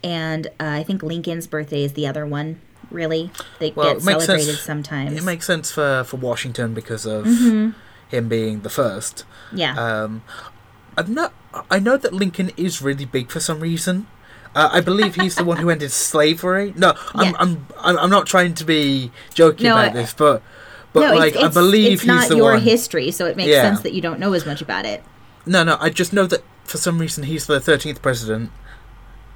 [0.02, 2.60] and uh, I think Lincoln's birthday is the other one,
[2.90, 3.30] really.
[3.58, 4.60] They Well, get celebrated sense.
[4.60, 5.12] sometimes.
[5.16, 7.70] it makes sense for for Washington because of Mm-hmm.
[8.08, 9.24] him being the first.
[9.52, 9.74] yeah.
[9.76, 10.22] Um,
[10.98, 11.34] I'm not.
[11.70, 14.06] I know that Lincoln is really big for some reason.
[14.56, 16.72] Uh, I believe he's the one who ended slavery.
[16.76, 17.32] No, I'm, Yeah.
[17.38, 20.42] I'm, I'm, I'm not trying to be joking No, about I- this, but,
[20.94, 22.62] but no, like it's, I believe it's he's not the your one.
[22.62, 23.62] history, so it makes Yeah.
[23.62, 25.04] sense that you don't know as much about it.
[25.44, 28.50] No, no, I just know that for some reason he's the 13th president,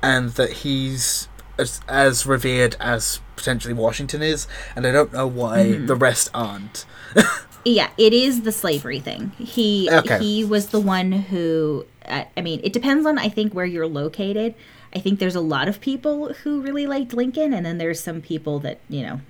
[0.03, 1.29] and that he's
[1.59, 5.87] as, as revered as potentially Washington is, and I don't know why Mm-hmm.
[5.87, 6.85] the rest aren't.
[7.63, 9.33] Yeah, it is the slavery thing.
[9.37, 10.19] He Okay.
[10.19, 11.85] he was the one who.
[12.09, 14.55] I I mean, it depends on I think where you're located.
[14.95, 18.21] I think there's a lot of people who really liked Lincoln, and then there's some
[18.21, 19.21] people that you know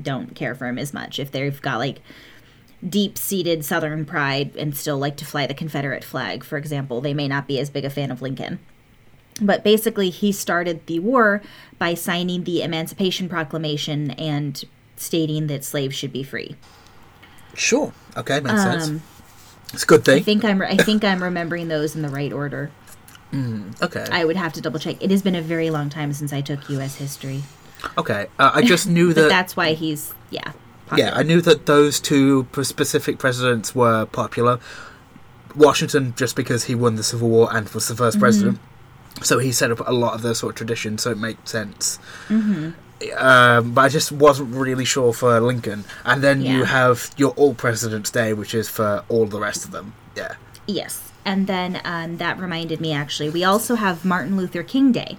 [0.00, 1.18] don't care for him as much.
[1.18, 2.00] If they've got like
[2.86, 7.12] deep seated Southern pride and still like to fly the Confederate flag, for example, they
[7.12, 8.60] may not be as big a fan of Lincoln.
[9.40, 11.42] But basically, he started the war
[11.78, 14.64] by signing the Emancipation Proclamation and
[14.96, 16.56] stating that slaves should be free.
[17.54, 17.92] Sure.
[18.16, 18.88] Okay, makes sense.
[18.88, 19.02] Um,
[19.72, 20.18] It's a good thing.
[20.18, 22.70] I think I'm I think I'm remembering those in the right order.
[23.34, 24.06] Okay.
[24.10, 25.02] I would have to double check.
[25.02, 26.96] It has been a very long time since I took U.S.
[26.96, 27.42] history,
[27.96, 28.26] okay.
[28.38, 29.28] Uh, I just knew but that.
[29.28, 30.52] that's why he's yeah.
[30.96, 34.58] Yeah, I knew that those two specific presidents were popular.
[35.54, 38.20] Washington, just because he won the Civil War and was the 1st Mm-hmm.
[38.20, 38.58] president,
[39.22, 41.98] so he set up a lot of those sort of traditions, so it makes sense.
[42.28, 42.70] Mm-hmm.
[43.16, 45.84] Um, but I just wasn't really sure for Lincoln.
[46.04, 49.70] And then you have your All President's Day, which is for all the rest of
[49.72, 49.92] them.
[50.16, 50.34] Yeah.
[50.66, 53.28] Yes, and then um, that reminded me actually.
[53.28, 55.18] We also have Martin Luther King Day.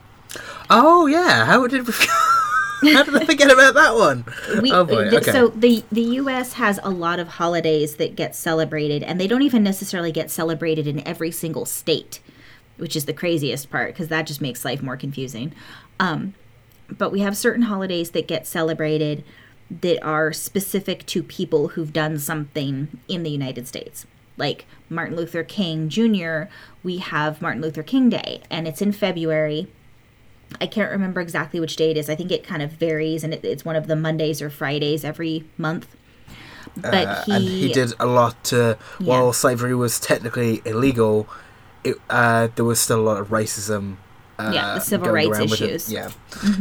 [0.68, 1.94] Oh yeah, how did we?
[2.94, 4.26] how did I forget about that one?
[4.60, 5.10] We, oh boy.
[5.10, 5.32] Okay.
[5.32, 6.54] So the the U.S.
[6.54, 10.88] has a lot of holidays that get celebrated, and they don't even necessarily get celebrated
[10.88, 12.22] in every single state,
[12.78, 15.54] which is the craziest part because that just makes life more confusing.
[16.00, 16.34] Um,
[16.90, 19.24] but we have certain holidays that get celebrated
[19.70, 24.08] that are specific to people who've done something in the United States.
[24.40, 26.44] Like Martin Luther King Jr.,
[26.84, 29.68] we have Martin Luther King Day, and it's in February.
[30.60, 32.10] I can't remember exactly which day it is.
[32.10, 35.04] I think it kind of varies, and it, it's one of the Mondays or Fridays
[35.06, 35.96] every month.
[36.76, 41.28] But Uh, he, and he did a lot to while slavery was technically illegal
[41.84, 43.96] it uh, there was still a lot of racism
[44.38, 45.70] uh, Yeah, the civil rights around with it.
[45.72, 45.92] issues.
[45.92, 46.10] yeah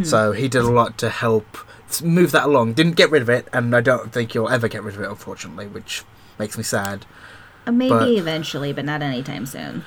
[0.05, 1.59] so he did a lot to help
[2.03, 4.83] move that along didn't get rid of it and i don't think he'll ever get
[4.83, 6.05] rid of it unfortunately which
[6.39, 7.07] makes me sad uh,
[7.73, 9.85] maybe but- eventually, but not anytime soon.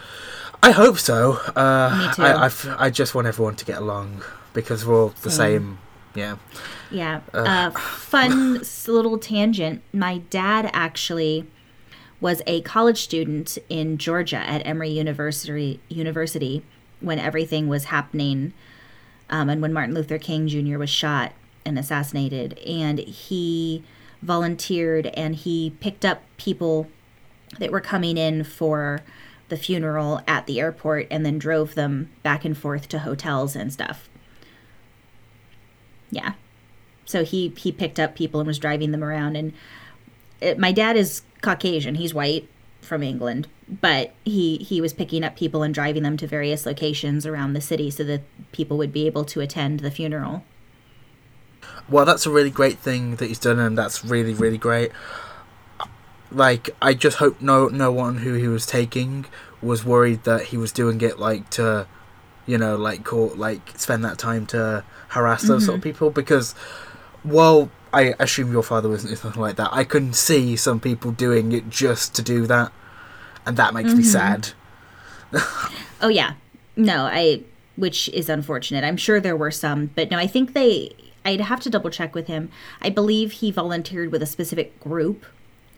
[0.64, 2.22] i hope so uh, Me too.
[2.24, 5.62] I, I've, I just want everyone to get along because we're all the Same.
[5.62, 5.78] same
[6.14, 6.36] yeah
[6.92, 7.22] Yeah.
[7.34, 9.82] Uh, fun little tangent.
[9.94, 11.48] My dad actually
[12.20, 16.64] was a college student in Georgia at Emory University University
[17.00, 18.54] when everything was happening,
[19.30, 20.78] um, and when Martin Luther King Jr.
[20.78, 21.32] was shot
[21.66, 22.60] and assassinated.
[22.60, 23.84] And he
[24.22, 26.88] volunteered and he picked up people
[27.60, 29.02] that were coming in for
[29.50, 33.72] the funeral at the airport and then drove them back and forth to hotels and
[33.72, 34.10] stuff.
[36.10, 36.34] Yeah.
[37.06, 39.54] So he he picked up people and was driving them around and
[40.40, 41.96] it, my dad is Caucasian.
[41.96, 42.48] He's white
[42.82, 47.26] from England, but he he was picking up people and driving them to various locations
[47.26, 50.44] around the city so that people would be able to attend the funeral.
[51.90, 54.92] Well, that's a really great thing that he's done, and that's really, really great.
[56.32, 59.26] Like, I just hope no no one who he was taking
[59.62, 61.88] was worried that he was doing it like to
[62.46, 65.90] you know, like call, like spend that time to harass those sort of mm-hmm.
[65.90, 66.56] people because,
[67.24, 69.70] well, I assume your father wasn't something like that.
[69.72, 72.72] I can see some people doing it just to do that,
[73.46, 74.10] and that makes me mm-hmm.
[74.12, 74.50] sad.
[76.04, 76.34] Oh yeah.
[76.76, 77.44] No, I
[77.76, 78.84] which is unfortunate.
[78.84, 82.16] I'm sure there were some, but no, I think they I'd have to double check
[82.16, 82.50] with him.
[82.82, 85.24] I believe he volunteered with a specific group.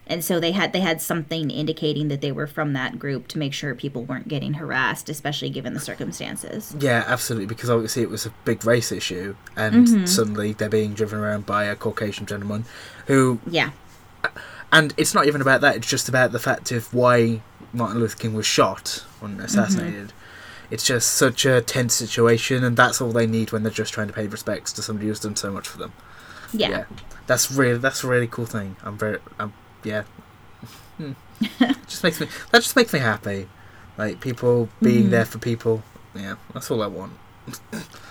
[0.06, 3.38] And so they had they had something indicating that they were from that group to
[3.38, 6.76] make sure people weren't getting harassed, especially given the circumstances.
[6.78, 7.46] Yeah, absolutely.
[7.48, 10.06] Because obviously it was a big race issue, and Mm-hmm.
[10.06, 12.66] suddenly they're being driven around by a Caucasian gentleman
[13.08, 13.72] who Yeah.
[14.72, 17.42] and it's not even about that it's just about the fact of why
[17.74, 20.14] martin luther king was shot and assassinated
[20.72, 24.08] it's just such a tense situation and that's all they need when they're just trying
[24.08, 25.92] to pay respects to somebody who's done so much for them
[26.54, 26.86] Yeah.
[27.28, 30.04] that's really that's a really cool thing i'm very um, yeah
[30.98, 31.14] Hmm.
[31.88, 33.48] just makes me that just makes me happy
[33.98, 35.10] like people being Mhm.
[35.10, 35.82] there for people
[36.16, 37.14] yeah that's all i want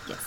[0.09, 0.19] yes.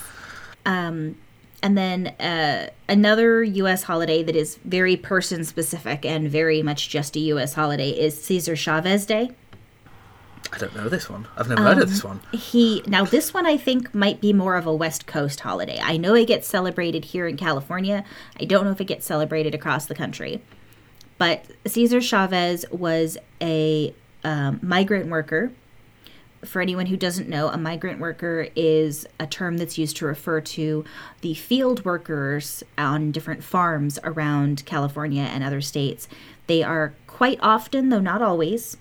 [0.65, 1.17] Um,
[1.61, 3.83] and then uh, another U.S.
[3.83, 7.53] holiday that is very person specific and very much just a U.S.
[7.53, 9.31] holiday is Cesar Chavez Day.
[10.53, 13.33] i don't know this one i've never heard of Um, this one He now this
[13.33, 15.79] one I think might be more of a West Coast holiday.
[15.83, 18.03] I know it gets celebrated here in California.
[18.39, 20.41] I don't know if it gets celebrated across the country.
[21.17, 25.51] But Cesar Chavez was a um, migrant worker.
[26.43, 30.41] For anyone who doesn't know, a migrant worker is a term that's used to refer
[30.41, 30.85] to
[31.21, 36.07] the field workers on different farms around California and other states.
[36.47, 38.77] They are quite often, though not always,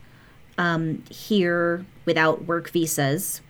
[0.59, 3.41] um, here without work visas.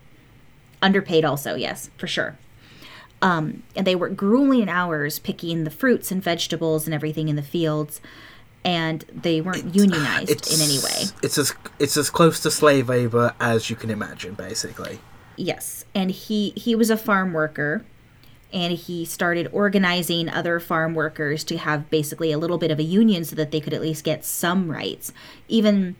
[0.81, 2.39] Underpaid, also, yes, for sure.
[3.23, 7.43] Um, and they work grueling hours picking the fruits and vegetables and everything in the
[7.43, 8.01] fields,
[8.65, 11.11] and they weren't unionized in any way.
[11.23, 14.99] it's as it's as close to slave labor as you can imagine basically
[15.37, 17.85] Yes, and he he was a farm worker,
[18.53, 22.85] and he started organizing other farm workers to have basically a little bit of a
[22.85, 25.13] union so that they could at least get some rights.
[25.49, 25.97] Even,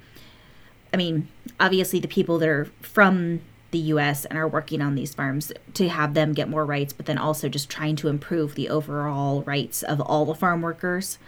[0.93, 3.41] I mean, obviously the people that are from
[3.73, 4.25] the U.S.
[4.27, 7.49] and are working on these farms to have them get more rights, but then also
[7.49, 11.19] just trying to improve the overall rights of all the farm workers.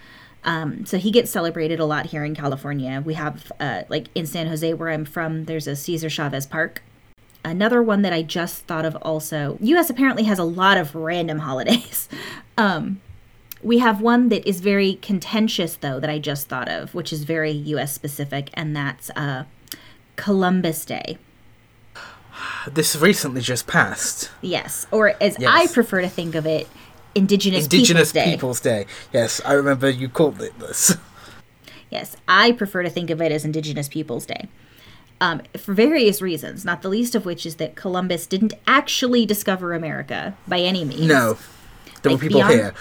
[0.47, 3.03] Um, so he gets celebrated a lot here in California.
[3.05, 6.83] We have, uh, like in San Jose, where I'm from, there's a Cesar Chavez Park.
[7.45, 9.59] Another one that I just thought of also.
[9.61, 12.09] US apparently has a lot of random holidays.
[12.57, 13.01] Um,
[13.63, 17.25] we have one that is very contentious, though, that I just thought of, which is
[17.25, 19.45] very US specific, and that's uh,
[20.15, 21.19] Columbus Day.
[22.71, 25.51] this recently just passed Yes, or as Yes.
[25.53, 26.69] I prefer to think of it,
[27.17, 28.31] Indigenous, indigenous Peoples Day.
[28.33, 30.97] people's day yes i remember you called it this
[31.91, 34.49] Yes, I prefer to think of it as Indigenous Peoples Day.
[35.21, 39.73] Um, for various reasons, not the least of which is that Columbus didn't actually discover
[39.73, 41.07] America by any means.
[41.07, 41.39] no
[42.03, 42.75] there were people beyond- here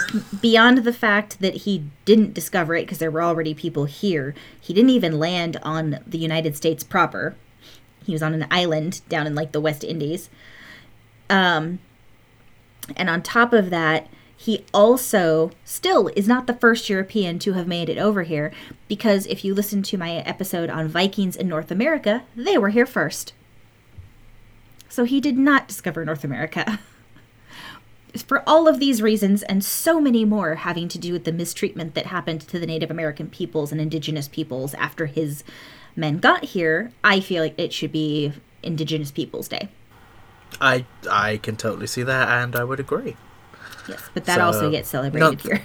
[0.40, 4.72] beyond the fact that he didn't discover it because there were already people here, he
[4.74, 7.36] didn't even land on the United States proper.
[8.04, 10.30] He was on an island down in like the West Indies.
[11.30, 11.78] Um,
[12.96, 14.08] and on top of that,
[14.40, 18.52] he also still is not the first European to have made it over here
[18.86, 22.86] because if you listen to my episode on Vikings in North America, they were here
[22.86, 23.32] first.
[24.88, 26.78] So he did not discover North America.
[28.26, 31.94] For all of these reasons and so many more having to do with the mistreatment
[31.94, 35.42] that happened to the Native American peoples and indigenous peoples after his
[35.96, 39.68] men got here, I feel like it should be Indigenous Peoples Day.
[40.60, 43.16] I i can totally see that and i would agree
[43.88, 45.62] Yes, but that So, also gets celebrated not- here.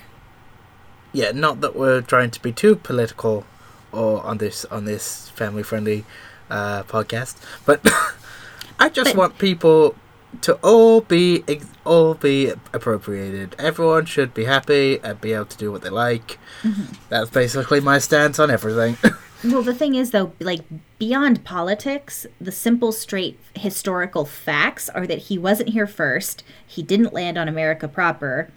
[1.12, 3.46] yeah not that we're trying to be too political
[3.92, 6.06] or on this on this family friendly
[6.50, 7.82] uh podcast but
[8.80, 9.96] i just But- want people
[10.42, 15.58] to all be ex- all be appropriated everyone should be happy and be able to
[15.58, 16.94] do what they like Mm-hmm.
[17.10, 18.96] that's basically my stance on everything
[19.44, 20.62] Well, the thing is, though, like
[20.98, 27.14] beyond politics, the simple, straight historical facts are that he wasn't here first, he didn't
[27.14, 28.50] land on America proper,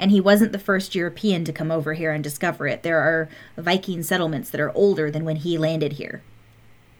[0.00, 2.82] and he wasn't the first European to come over here and discover it.
[2.82, 6.22] There are Viking settlements that are older than when he landed here.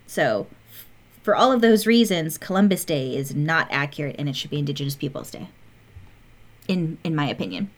[0.06, 0.46] So,
[1.22, 4.94] for all of those reasons, Columbus Day is not accurate, and it should be Indigenous
[4.94, 5.48] Peoples Day.
[6.68, 7.70] In in my opinion.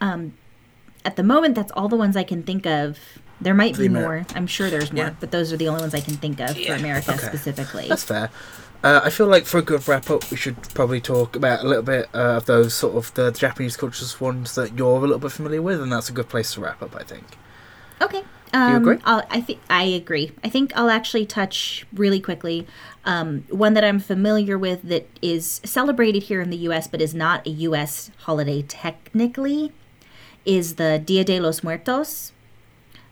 [0.00, 0.34] Um,
[1.04, 2.98] at the moment, that's all the ones I can think of.
[3.40, 4.26] There might be The Amer- more.
[4.34, 5.14] I'm sure there's more, Yeah.
[5.18, 7.26] but those are the only ones I can think of Yeah, for America okay.
[7.26, 7.86] specifically.
[7.88, 8.30] That's fair.
[8.82, 11.68] Uh, I feel like for a good wrap up, we should probably talk about a
[11.68, 15.18] little bit uh, of those sort of the Japanese cultures ones that you're a little
[15.18, 17.24] bit familiar with, and that's a good place to wrap up, I think.
[18.00, 18.22] Okay.
[18.52, 18.98] Um, agree?
[19.04, 20.32] I'll, I think I agree.
[20.42, 22.66] I think I'll actually touch really quickly
[23.04, 26.88] um, one that I'm familiar with that is celebrated here in the U.S.
[26.88, 28.10] but is not a U.S.
[28.20, 29.72] holiday technically.
[30.44, 32.32] Is the Dia de los Muertos,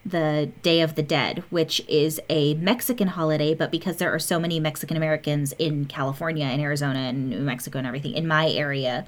[0.09, 4.39] the Day of the Dead, which is a Mexican holiday, but because there are so
[4.39, 9.07] many Mexican Americans in California and Arizona and New Mexico and everything in my area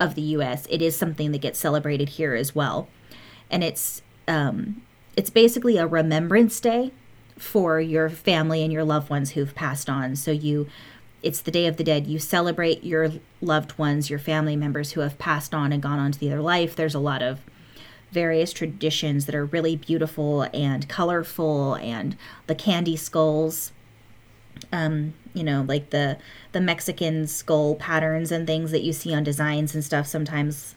[0.00, 2.88] of the U.S., it is something that gets celebrated here as well,
[3.50, 4.82] and it's um,
[5.16, 6.92] it's basically a remembrance day
[7.36, 10.16] for your family and your loved ones who've passed on.
[10.16, 10.68] So you
[11.22, 12.06] it's the day of the dead.
[12.06, 16.12] You celebrate your loved ones, your family members who have passed on and gone on
[16.12, 16.76] to the other life.
[16.76, 17.40] There's a lot of
[18.14, 23.72] various traditions that are really beautiful and colorful and the candy skulls
[24.72, 26.16] um you know like the
[26.52, 30.74] the mexican skull patterns and things that you see on designs and stuff sometimes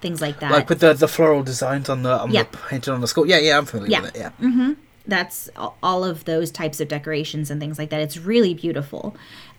[0.00, 2.42] things like that Like with the the floral designs on the on Yeah.
[2.42, 3.24] the painted on the skull.
[3.24, 4.00] Yeah, yeah, I'm familiar Yeah.
[4.00, 4.32] with it.
[4.40, 4.74] Yeah.
[5.06, 5.48] that's
[5.82, 8.00] all of those types of decorations and things like that.
[8.00, 9.14] It's really beautiful,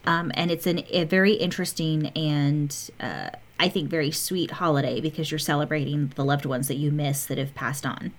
[0.06, 2.70] um, and it's an, a very interesting and
[3.00, 3.30] uh,
[3.64, 7.38] I think very sweet holiday because you're celebrating the loved ones that you miss that
[7.38, 8.12] have passed on.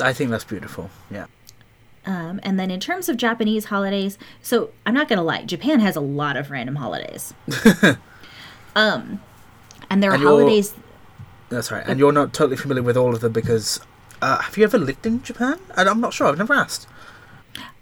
[0.00, 0.88] I think that's beautiful.
[1.10, 1.26] Yeah.
[2.06, 5.96] Um, and then in terms of Japanese holidays, so I'm not gonna lie, Japan has
[5.96, 7.34] a lot of random holidays.
[8.76, 9.20] um,
[9.90, 10.74] and there are And holidays.
[11.48, 11.82] That's right.
[11.84, 13.80] And you're not totally familiar with all of them because
[14.22, 15.58] uh, have you ever lived in Japan?
[15.76, 16.28] And I'm not sure.
[16.28, 16.86] I've never asked.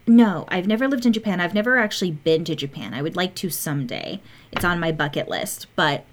[0.07, 1.41] No, I've never lived in Japan.
[1.41, 2.95] I've never actually been to Japan.
[2.95, 4.23] I would like to someday.
[4.51, 5.67] It's on my bucket list.
[5.77, 6.07] But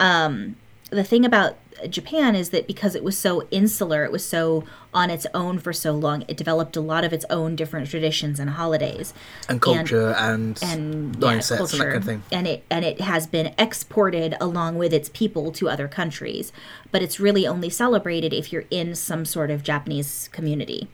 [0.00, 0.56] um,
[0.90, 1.56] the thing about
[1.88, 5.72] Japan is that because it was so insular, it was so on its own for
[5.72, 9.12] so long, it developed a lot of its own different traditions and holidays
[9.48, 12.22] And culture and and yeah, mindsets and that kind of thing.
[12.32, 16.52] And it and it has been exported along with its people to other countries,
[16.90, 20.88] but it's really only celebrated if you're in some sort of Japanese community.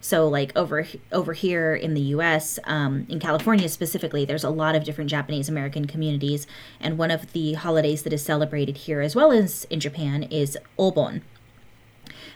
[0.00, 4.76] So, like over over here in the U.S., um, in California specifically, there's a lot
[4.76, 6.46] of different Japanese American communities,
[6.80, 10.56] and one of the holidays that is celebrated here as well as in Japan is
[10.78, 11.22] Obon.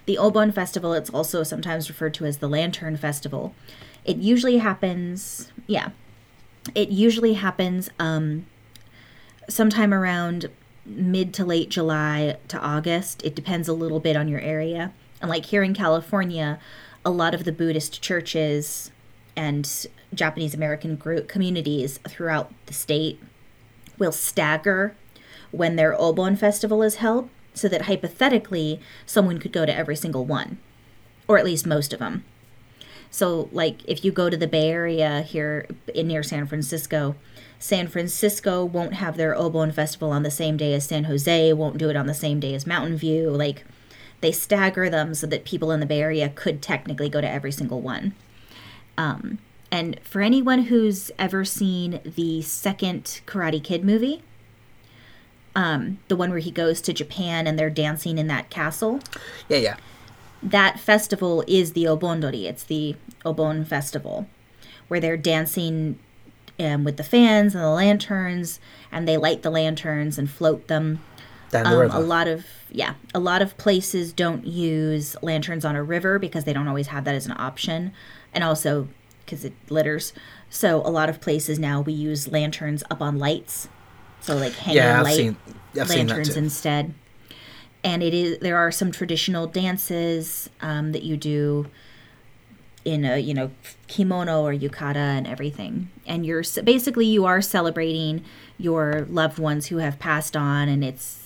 [0.06, 3.54] The Obon Festival, it's also sometimes referred to as the Lantern Festival.
[4.04, 5.90] It usually happens, yeah,
[6.74, 8.46] it usually happens um,
[9.48, 10.50] sometime around
[10.86, 13.22] mid to late July to August.
[13.24, 14.92] It depends a little bit on your area.
[15.20, 16.58] And like here in California,
[17.05, 18.90] a lot of the Buddhist churches
[19.36, 23.20] and Japanese American group communities throughout the state
[23.98, 24.94] will stagger
[25.51, 30.24] when their Obon festival is held so that hypothetically someone could go to every single
[30.24, 30.59] one
[31.26, 32.24] or at least most of them.
[33.11, 37.16] So, like, if you go to the Bay Area here in near San Francisco,
[37.59, 41.78] San Francisco won't have their Obon Festival on the same day as San Jose, won't
[41.78, 43.30] do it on the same day as Mountain View.
[43.30, 43.64] Like,
[44.21, 47.53] they stagger them so that people in the Bay Area could technically go to every
[47.53, 48.14] single one.
[48.99, 49.39] Um,
[49.71, 54.23] and for anyone who's ever seen the second Karate Kid movie,
[55.55, 59.01] um, the one where he goes to Japan and they're dancing in that castle,
[59.49, 59.77] Yeah, yeah.
[60.43, 62.45] that festival is the Obondori.
[62.45, 64.29] It's the Obon festival,
[64.89, 65.99] where they're dancing
[66.59, 68.61] um, with the fans and the lanterns,
[68.93, 71.01] and they light the lanterns and float them.
[71.51, 71.97] Down the Um, river.
[71.97, 76.45] a lot of yeah, a lot of places don't use lanterns on a river because
[76.45, 77.93] they don't always have that as an option,
[78.33, 78.89] and also
[79.25, 80.12] because it litters.
[80.49, 83.68] So a lot of places now we use lanterns up on lights,
[84.21, 85.37] so like hanging yeah, I've light seen.
[85.81, 86.95] I've lanterns instead.
[87.83, 91.66] And it is there are some traditional dances um, that you do
[92.85, 93.51] in a you know
[93.87, 95.91] kimono or yukata and everything.
[96.07, 98.25] And you're basically you are celebrating
[98.59, 101.20] your loved ones who have passed on, and it's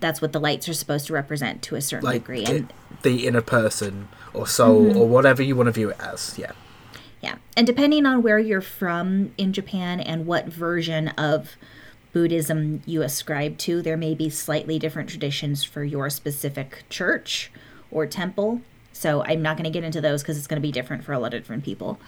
[0.00, 2.42] that's what the lights are supposed to represent to a certain like degree.
[2.42, 2.72] it- And
[3.02, 4.98] the inner person or soul Mm-hmm.
[4.98, 6.34] or whatever you want to view it as.
[6.38, 6.52] Yeah.
[7.22, 7.36] Yeah.
[7.56, 11.50] And depending on where you're from in Japan and what version of
[12.12, 17.50] Buddhism you ascribe to, there may be slightly different traditions for your specific church
[17.90, 18.62] or temple.
[18.92, 21.12] So I'm not going to get into those because it's going to be different for
[21.12, 22.00] a lot of different people.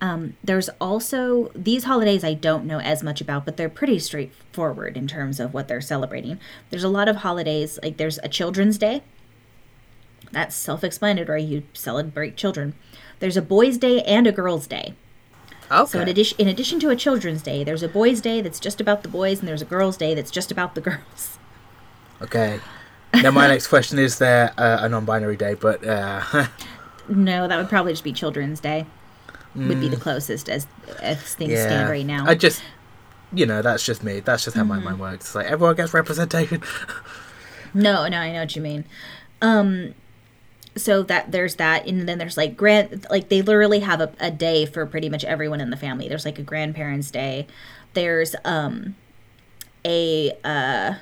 [0.00, 4.96] Um, there's also these holidays I don't know as much about, but they're pretty straightforward
[4.96, 6.38] in terms of what they're celebrating.
[6.70, 9.02] There's a lot of holidays, like there's a Children's Day.
[10.32, 11.42] That's self explanatory.
[11.42, 12.74] You celebrate children.
[13.20, 14.94] There's a Boys' Day and a Girls' Day.
[15.70, 15.90] Okay.
[15.90, 18.80] So in addition, in addition to a Children's Day, there's a Boys' Day that's just
[18.80, 21.38] about the boys, and there's a Girls' Day that's just about the girls.
[22.20, 22.60] okay.
[23.14, 26.46] Now my next question is there uh, a non-binary day, but uh,
[27.08, 28.86] No, that would probably just be Children's Day.
[29.56, 30.66] Would be the closest as
[31.00, 31.54] as things Mm.
[31.56, 31.66] yeah.
[31.66, 32.26] stand right now.
[32.26, 32.62] I just,
[33.32, 34.20] you know, that's just me.
[34.20, 34.68] That's just how Mm-hmm.
[34.68, 35.26] my mind works.
[35.26, 36.62] It's like everyone gets representation.
[37.76, 38.84] No, no, I know what you mean.
[39.42, 39.94] Um,
[40.76, 44.30] so that there's that and then there's like grand like they literally have a, a
[44.30, 47.46] day for pretty much everyone in the family there's like a grandparents day
[47.92, 48.96] there's um
[49.84, 50.94] a uh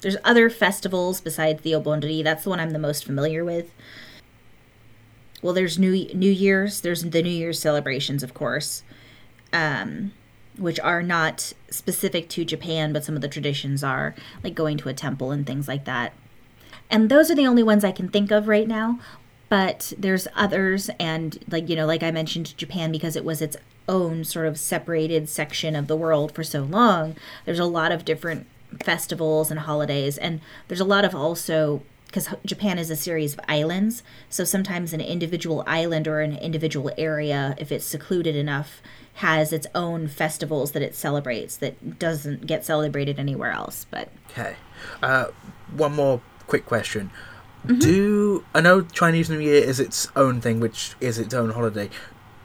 [0.00, 3.72] there's other festivals besides the obondori that's the one i'm the most familiar with
[5.42, 8.82] well there's new new year's there's the new year's celebrations of course
[9.52, 10.12] um
[10.56, 14.88] which are not specific to japan but some of the traditions are like going to
[14.88, 16.12] a temple and things like that
[16.90, 18.98] and those are the only ones I can think of right now.
[19.48, 23.56] But there's others, and like, you know, like I mentioned, Japan, because it was its
[23.88, 27.14] own sort of separated section of the world for so long,
[27.44, 28.46] there's a lot of different
[28.82, 30.18] festivals and holidays.
[30.18, 31.82] And there's a lot of also
[32.16, 36.90] because Japan is a series of islands, so sometimes an individual island or an individual
[36.96, 38.80] area, if it's secluded enough,
[39.16, 43.84] has its own festivals that it celebrates that doesn't get celebrated anywhere else.
[43.90, 44.56] But Okay.
[45.02, 45.26] Uh,
[45.76, 47.10] one more quick question.
[47.66, 51.90] Do I know Chinese New Year is its own thing, which is its own holiday?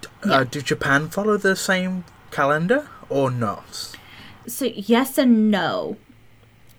[0.01, 0.34] D- Yeah.
[0.34, 3.95] Uh, do Japan follow the same calendar or not?
[4.47, 5.95] So yes and no.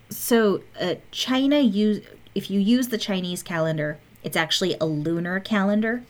[0.09, 2.01] So uh, China use
[2.35, 6.03] if you use the Chinese calendar, it's actually a lunar calendar,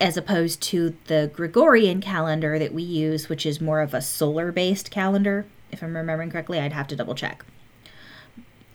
[0.00, 4.90] as opposed to the Gregorian calendar that we use, which is more of a solar-based
[4.90, 5.46] calendar.
[5.70, 7.44] If I'm remembering correctly, I'd have to double check.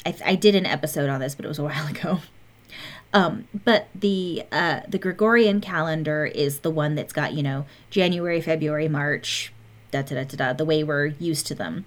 [0.05, 2.19] I, I did an episode on this, but it was a while ago.
[3.13, 8.41] Um, but the uh, the Gregorian calendar is the one that's got you know January,
[8.41, 9.53] February, March,
[9.91, 11.85] da da da da da, the way we're used to them,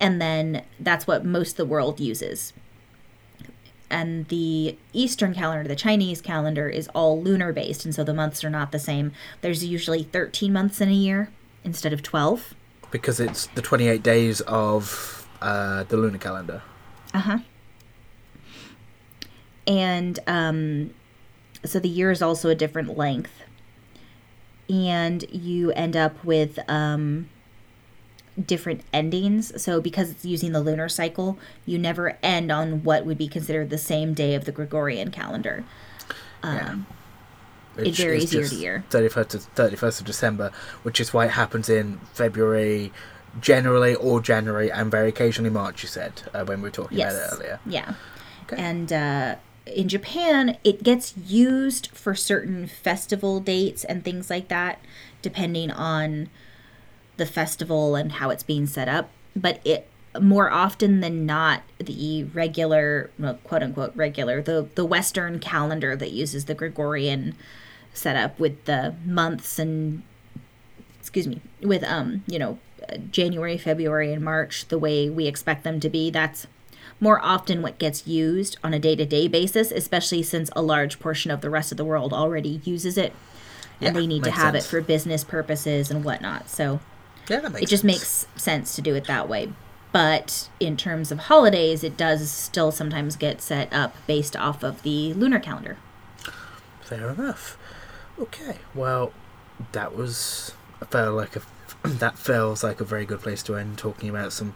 [0.00, 2.54] and then that's what most of the world uses.
[3.92, 8.42] And the Eastern calendar, the Chinese calendar, is all lunar based, and so the months
[8.42, 9.12] are not the same.
[9.42, 11.30] There's usually 13 months in a year
[11.62, 12.54] instead of 12.
[12.90, 16.62] Because it's the 28 days of uh, the lunar calendar.
[17.12, 17.38] Uh huh.
[19.66, 20.94] And um,
[21.62, 23.42] so the year is also a different length.
[24.70, 27.28] And you end up with um,
[28.40, 29.62] different endings.
[29.62, 33.70] So because it's using the lunar cycle, you never end on what would be considered
[33.70, 35.64] the same day of the Gregorian calendar.
[36.42, 36.86] Um,
[37.74, 38.84] which varies year to year.
[38.90, 40.52] 31st to 31st of December,
[40.82, 42.92] which is why it happens in February,
[43.40, 45.82] generally, or January, and very occasionally March.
[45.82, 47.60] You said uh, when we were talking about it earlier.
[47.64, 47.94] Yeah.
[48.44, 48.56] Okay.
[48.60, 54.80] And uh, in Japan, it gets used for certain festival dates and things like that,
[55.22, 56.28] depending on
[57.16, 59.10] the festival and how it's being set up.
[59.34, 59.88] But it
[60.20, 66.10] more often than not, the regular, well, quote unquote regular, the the Western calendar that
[66.10, 67.34] uses the Gregorian
[67.94, 70.02] setup with the months and
[70.98, 72.58] excuse me with um you know
[73.10, 76.10] January, February, and March the way we expect them to be.
[76.10, 76.46] That's
[77.00, 81.00] more often what gets used on a day to day basis, especially since a large
[81.00, 83.12] portion of the rest of the world already uses it.
[83.80, 84.66] And Yeah, they need to have sense.
[84.66, 86.48] it for business purposes and whatnot.
[86.48, 86.80] So
[87.32, 87.84] Yeah, that makes it just sense.
[87.84, 89.52] makes sense to do it that way.
[89.90, 94.82] But in terms of holidays, it does still sometimes get set up based off of
[94.82, 95.78] the lunar calendar.
[96.82, 97.56] Fair enough.
[98.18, 99.12] Okay, well,
[99.72, 100.52] that was
[100.90, 101.42] felt like a
[101.88, 104.54] that feels like a very good place to end talking about some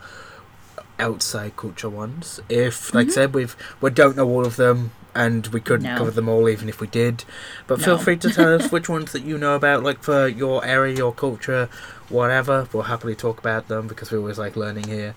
[0.99, 2.41] outside culture ones.
[2.49, 5.99] If, like I said, we've we don't know all of them, and we couldn't No.
[5.99, 7.25] cover them all, even if we did.
[7.67, 10.65] But feel free to tell us which ones that you know about, like for your
[10.65, 11.69] area, your culture,
[12.09, 12.69] whatever.
[12.73, 15.15] We'll happily talk about them because we always like learning here.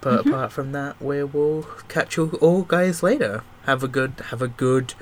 [0.00, 3.42] But apart from that, we will catch you all guys later.
[3.66, 4.94] Have a good, have a good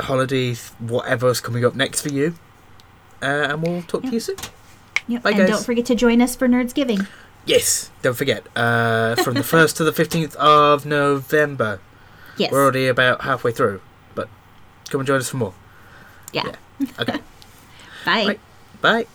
[0.00, 2.34] holiday, whatever's coming up next for you.
[3.22, 4.36] Uh, and we'll talk to you soon.
[5.08, 5.22] Yep.
[5.22, 5.48] Bye, and guys.
[5.50, 7.06] don't forget to join us for Nerds Giving.
[7.48, 8.46] Yes, don't forget.
[8.56, 11.80] Uh, from the 1st to the 15th of November.
[12.36, 12.52] Yes.
[12.52, 13.80] We're already about halfway through,
[14.14, 14.28] but
[14.90, 15.54] come and join us for more.
[16.32, 16.52] yeah.
[17.00, 17.18] Okay,
[18.04, 18.24] Bye.
[18.26, 18.40] Right.
[18.80, 19.06] bye.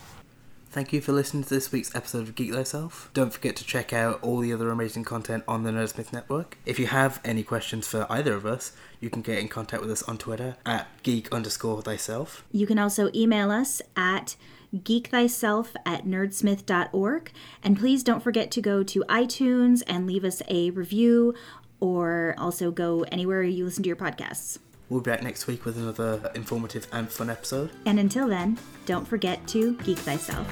[0.72, 3.12] Thank you for listening to this week's episode of Geek Thyself.
[3.14, 6.58] Don't forget to check out all the other amazing content on the Nerdsmith Network.
[6.66, 9.92] If you have any questions for either of us, you can get in contact with
[9.92, 12.44] us on Twitter at geek underscore thyself.
[12.52, 14.36] You can also email us at
[14.74, 17.32] geekthyself at nerdsmith.org.
[17.63, 21.34] And please don't forget to go to iTunes and leave us a review
[21.80, 24.59] or also go anywhere you listen to your podcasts.
[24.89, 27.71] We'll be back next week with another informative and fun episode.
[27.86, 30.47] And until then, don't forget to geek thyself.